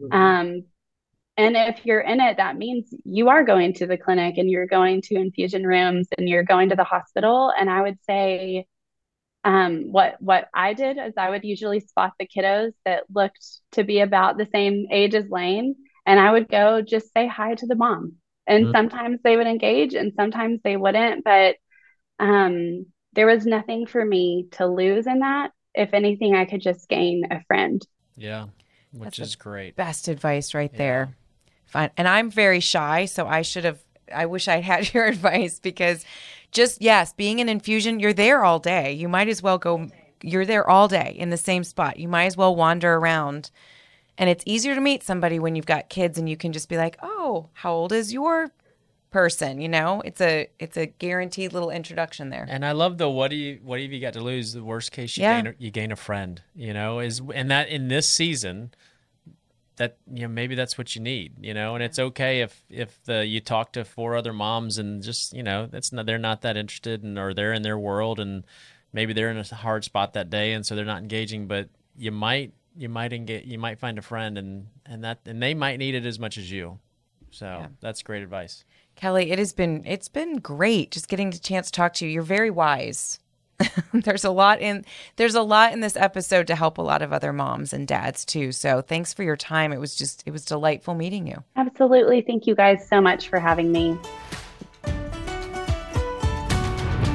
Mm-hmm. 0.01 0.13
Um, 0.13 0.63
and 1.37 1.55
if 1.55 1.85
you're 1.85 2.01
in 2.01 2.19
it, 2.19 2.37
that 2.37 2.57
means 2.57 2.93
you 3.03 3.29
are 3.29 3.43
going 3.43 3.73
to 3.75 3.87
the 3.87 3.97
clinic 3.97 4.37
and 4.37 4.49
you're 4.49 4.67
going 4.67 5.01
to 5.03 5.15
infusion 5.15 5.65
rooms 5.65 6.07
and 6.17 6.27
you're 6.27 6.43
going 6.43 6.69
to 6.69 6.75
the 6.75 6.83
hospital. 6.83 7.51
And 7.57 7.69
I 7.69 7.81
would 7.81 7.97
say, 8.05 8.67
um, 9.43 9.91
what 9.91 10.21
what 10.21 10.49
I 10.53 10.73
did 10.73 10.97
is 10.97 11.13
I 11.17 11.29
would 11.31 11.43
usually 11.43 11.79
spot 11.79 12.13
the 12.19 12.27
kiddos 12.27 12.73
that 12.85 13.05
looked 13.13 13.43
to 13.71 13.83
be 13.83 13.99
about 14.01 14.37
the 14.37 14.47
same 14.53 14.85
age 14.91 15.15
as 15.15 15.29
Lane, 15.29 15.75
and 16.05 16.19
I 16.19 16.31
would 16.31 16.47
go 16.47 16.81
just 16.81 17.11
say 17.13 17.27
hi 17.27 17.55
to 17.55 17.65
the 17.65 17.75
mom. 17.75 18.13
And 18.45 18.65
mm-hmm. 18.65 18.75
sometimes 18.75 19.19
they 19.23 19.37
would 19.37 19.47
engage, 19.47 19.95
and 19.95 20.13
sometimes 20.15 20.59
they 20.63 20.77
wouldn't. 20.77 21.23
But 21.23 21.55
um, 22.19 22.85
there 23.13 23.27
was 23.27 23.45
nothing 23.45 23.85
for 23.85 24.03
me 24.03 24.47
to 24.51 24.67
lose 24.67 25.07
in 25.07 25.19
that. 25.19 25.51
If 25.73 25.93
anything, 25.93 26.35
I 26.35 26.45
could 26.45 26.61
just 26.61 26.89
gain 26.89 27.23
a 27.31 27.43
friend. 27.45 27.85
Yeah, 28.17 28.47
which 28.91 29.17
That's 29.17 29.29
is 29.29 29.35
great. 29.35 29.75
Best 29.75 30.07
advice 30.07 30.53
right 30.53 30.71
yeah. 30.73 30.77
there. 30.77 31.15
Fine. 31.65 31.91
And 31.97 32.07
I'm 32.07 32.29
very 32.29 32.59
shy, 32.59 33.05
so 33.05 33.27
I 33.27 33.41
should 33.41 33.65
have. 33.65 33.79
I 34.13 34.25
wish 34.25 34.47
I 34.47 34.59
had 34.59 34.93
your 34.93 35.05
advice 35.05 35.59
because 35.59 36.05
just 36.51 36.81
yes, 36.81 37.13
being 37.13 37.39
an 37.39 37.49
infusion, 37.49 37.99
you're 37.99 38.13
there 38.13 38.43
all 38.43 38.59
day. 38.59 38.91
You 38.93 39.07
might 39.07 39.29
as 39.29 39.41
well 39.41 39.57
go. 39.57 39.87
You're 40.21 40.45
there 40.45 40.69
all 40.69 40.87
day 40.87 41.15
in 41.17 41.29
the 41.29 41.37
same 41.37 41.63
spot. 41.63 41.97
You 41.97 42.07
might 42.07 42.25
as 42.25 42.37
well 42.37 42.55
wander 42.55 42.93
around. 42.93 43.49
And 44.17 44.29
it's 44.29 44.43
easier 44.45 44.75
to 44.75 44.81
meet 44.81 45.01
somebody 45.01 45.39
when 45.39 45.55
you've 45.55 45.65
got 45.65 45.89
kids 45.89 46.17
and 46.19 46.29
you 46.29 46.37
can 46.37 46.51
just 46.51 46.69
be 46.69 46.77
like, 46.77 46.97
"Oh, 47.01 47.49
how 47.53 47.73
old 47.73 47.91
is 47.91 48.13
your 48.13 48.51
person 49.11 49.61
you 49.61 49.69
know? 49.69 50.01
It's 50.03 50.21
a 50.21 50.49
it's 50.59 50.77
a 50.77 50.87
guaranteed 50.87 51.53
little 51.53 51.69
introduction 51.69 52.29
there. 52.29 52.47
And 52.49 52.65
i 52.65 52.71
love 52.71 52.97
the 52.97 53.09
what 53.09 53.29
do 53.29 53.37
you 53.37 53.59
what 53.61 53.79
have 53.79 53.91
you 53.91 53.99
got 53.99 54.13
to 54.13 54.21
lose? 54.21 54.53
The 54.53 54.63
worst 54.63 54.91
case 54.91 55.17
you 55.17 55.23
yeah. 55.23 55.41
gain 55.41 55.47
a, 55.47 55.55
you 55.57 55.71
gain 55.71 55.91
a 55.91 55.95
friend 55.95 56.41
you 56.55 56.73
know 56.73 56.99
is 56.99 57.21
and 57.33 57.51
that 57.51 57.69
in 57.69 57.87
this 57.87 58.07
season 58.07 58.71
that 59.75 59.97
you 60.11 60.23
know 60.23 60.27
maybe 60.27 60.55
that's 60.55 60.77
what 60.77 60.95
you 60.95 61.01
need 61.01 61.33
you 61.41 61.53
know? 61.53 61.75
And 61.75 61.83
it's 61.83 61.99
okay 61.99 62.41
if 62.41 62.63
if 62.69 63.03
the 63.03 63.25
you 63.25 63.41
talk 63.41 63.73
to 63.73 63.85
four 63.85 64.15
other 64.15 64.33
moms 64.33 64.77
and 64.77 65.03
just 65.03 65.33
you 65.33 65.43
know 65.43 65.67
that's 65.67 65.91
not 65.91 66.05
they're 66.05 66.17
not 66.17 66.41
that 66.41 66.57
interested 66.57 67.03
and 67.03 67.19
or 67.19 67.33
they're 67.33 67.53
in 67.53 67.61
their 67.61 67.77
world 67.77 68.19
and 68.19 68.43
maybe 68.93 69.13
they're 69.13 69.29
in 69.29 69.37
a 69.37 69.55
hard 69.55 69.83
spot 69.83 70.13
that 70.13 70.29
day 70.29 70.53
and 70.53 70.65
so 70.65 70.75
they're 70.75 70.85
not 70.85 71.01
engaging 71.01 71.47
but 71.47 71.69
you 71.97 72.11
might 72.11 72.53
you 72.77 72.89
might 72.89 73.11
engage 73.13 73.45
you 73.45 73.59
might 73.59 73.79
find 73.79 73.97
a 73.97 74.01
friend 74.01 74.37
and 74.37 74.67
and 74.85 75.03
that 75.03 75.19
and 75.25 75.41
they 75.41 75.53
might 75.53 75.77
need 75.77 75.95
it 75.95 76.05
as 76.05 76.17
much 76.17 76.37
as 76.37 76.49
you 76.49 76.79
so 77.31 77.45
yeah. 77.45 77.67
that's 77.79 78.03
great 78.03 78.21
advice 78.21 78.63
Kelli 78.95 79.31
it 79.31 79.39
has 79.39 79.53
been 79.53 79.83
it's 79.85 80.09
been 80.09 80.37
great 80.37 80.91
just 80.91 81.07
getting 81.07 81.31
the 81.31 81.39
chance 81.39 81.67
to 81.67 81.71
talk 81.71 81.93
to 81.93 82.05
you 82.05 82.11
you're 82.11 82.23
very 82.23 82.51
wise 82.51 83.19
there's 83.93 84.23
a 84.23 84.29
lot 84.29 84.59
in 84.61 84.85
there's 85.15 85.35
a 85.35 85.41
lot 85.41 85.73
in 85.73 85.79
this 85.79 85.95
episode 85.95 86.47
to 86.47 86.55
help 86.55 86.77
a 86.77 86.81
lot 86.81 87.01
of 87.01 87.13
other 87.13 87.33
moms 87.33 87.73
and 87.73 87.87
dads 87.87 88.25
too. 88.25 88.51
So 88.51 88.81
thanks 88.81 89.13
for 89.13 89.23
your 89.23 89.37
time. 89.37 89.71
It 89.71 89.79
was 89.79 89.95
just 89.95 90.23
it 90.25 90.31
was 90.31 90.45
delightful 90.45 90.95
meeting 90.95 91.27
you. 91.27 91.43
Absolutely. 91.55 92.21
Thank 92.21 92.47
you 92.47 92.55
guys 92.55 92.87
so 92.87 93.01
much 93.01 93.29
for 93.29 93.39
having 93.39 93.71
me. 93.71 93.97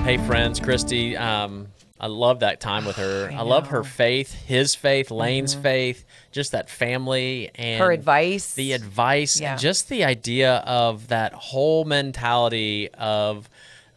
Hey 0.05 0.19
friends, 0.19 0.61
Christy, 0.61 1.17
um, 1.17 1.67
I 1.99 2.09
love 2.09 2.41
that 2.41 2.61
time 2.61 2.85
with 2.85 2.97
her. 2.97 3.31
I, 3.33 3.37
I 3.37 3.43
love 3.43 3.69
her 3.69 3.85
faith, 3.85 4.33
his 4.33 4.75
faith, 4.75 5.11
Lane's 5.11 5.55
mm-hmm. 5.55 5.63
faith, 5.63 6.05
just 6.33 6.53
that 6.53 6.69
family 6.69 7.51
and 7.55 7.81
her 7.81 7.93
advice. 7.93 8.55
The 8.55 8.73
advice, 8.73 9.41
yeah. 9.41 9.57
just 9.57 9.89
the 9.89 10.05
idea 10.05 10.57
of 10.67 11.09
that 11.09 11.33
whole 11.33 11.85
mentality 11.85 12.91
of 12.91 13.49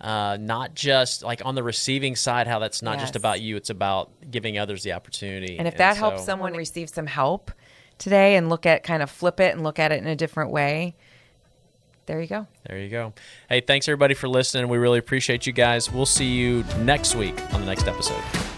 uh, 0.02 0.38
not 0.40 0.74
just 0.74 1.24
like 1.24 1.46
on 1.46 1.56
the 1.56 1.64
receiving 1.64 2.16
side, 2.16 2.48
how 2.48 2.60
that's 2.60 2.82
not 2.82 2.94
yes. 2.94 3.02
just 3.02 3.16
about 3.16 3.42
you, 3.42 3.58
it's 3.58 3.70
about 3.70 4.10
giving 4.32 4.58
others 4.58 4.84
the 4.84 4.94
opportunity. 4.94 5.58
And 5.60 5.68
if 5.68 5.78
that 5.78 5.98
helps 5.98 6.24
someone 6.24 6.54
receive 6.54 6.90
some 6.90 7.08
help 7.08 7.52
today 7.98 8.38
and 8.38 8.50
look 8.50 8.66
at 8.66 8.84
kind 8.84 9.04
of 9.04 9.10
flip 9.10 9.40
it 9.42 9.54
and 9.54 9.64
look 9.64 9.78
at 9.78 9.92
it 9.92 10.02
in 10.02 10.08
a 10.08 10.16
different 10.16 10.52
way, 10.52 10.96
there 12.10 12.20
you 12.20 12.28
go. 12.28 12.48
There 12.68 12.80
you 12.80 12.90
go. 12.90 13.14
Hey, 13.50 13.62
thanks 13.62 13.88
everybody 13.88 14.16
for 14.16 14.28
listening. 14.28 14.68
We 14.68 14.80
really 14.80 14.98
appreciate 14.98 15.46
you 15.46 15.54
guys. 15.54 15.92
We'll 15.92 16.08
see 16.08 16.26
you 16.26 16.64
next 16.80 17.14
week 17.14 17.40
on 17.54 17.62
the 17.62 17.68
next 17.68 17.88
episode. 17.88 18.49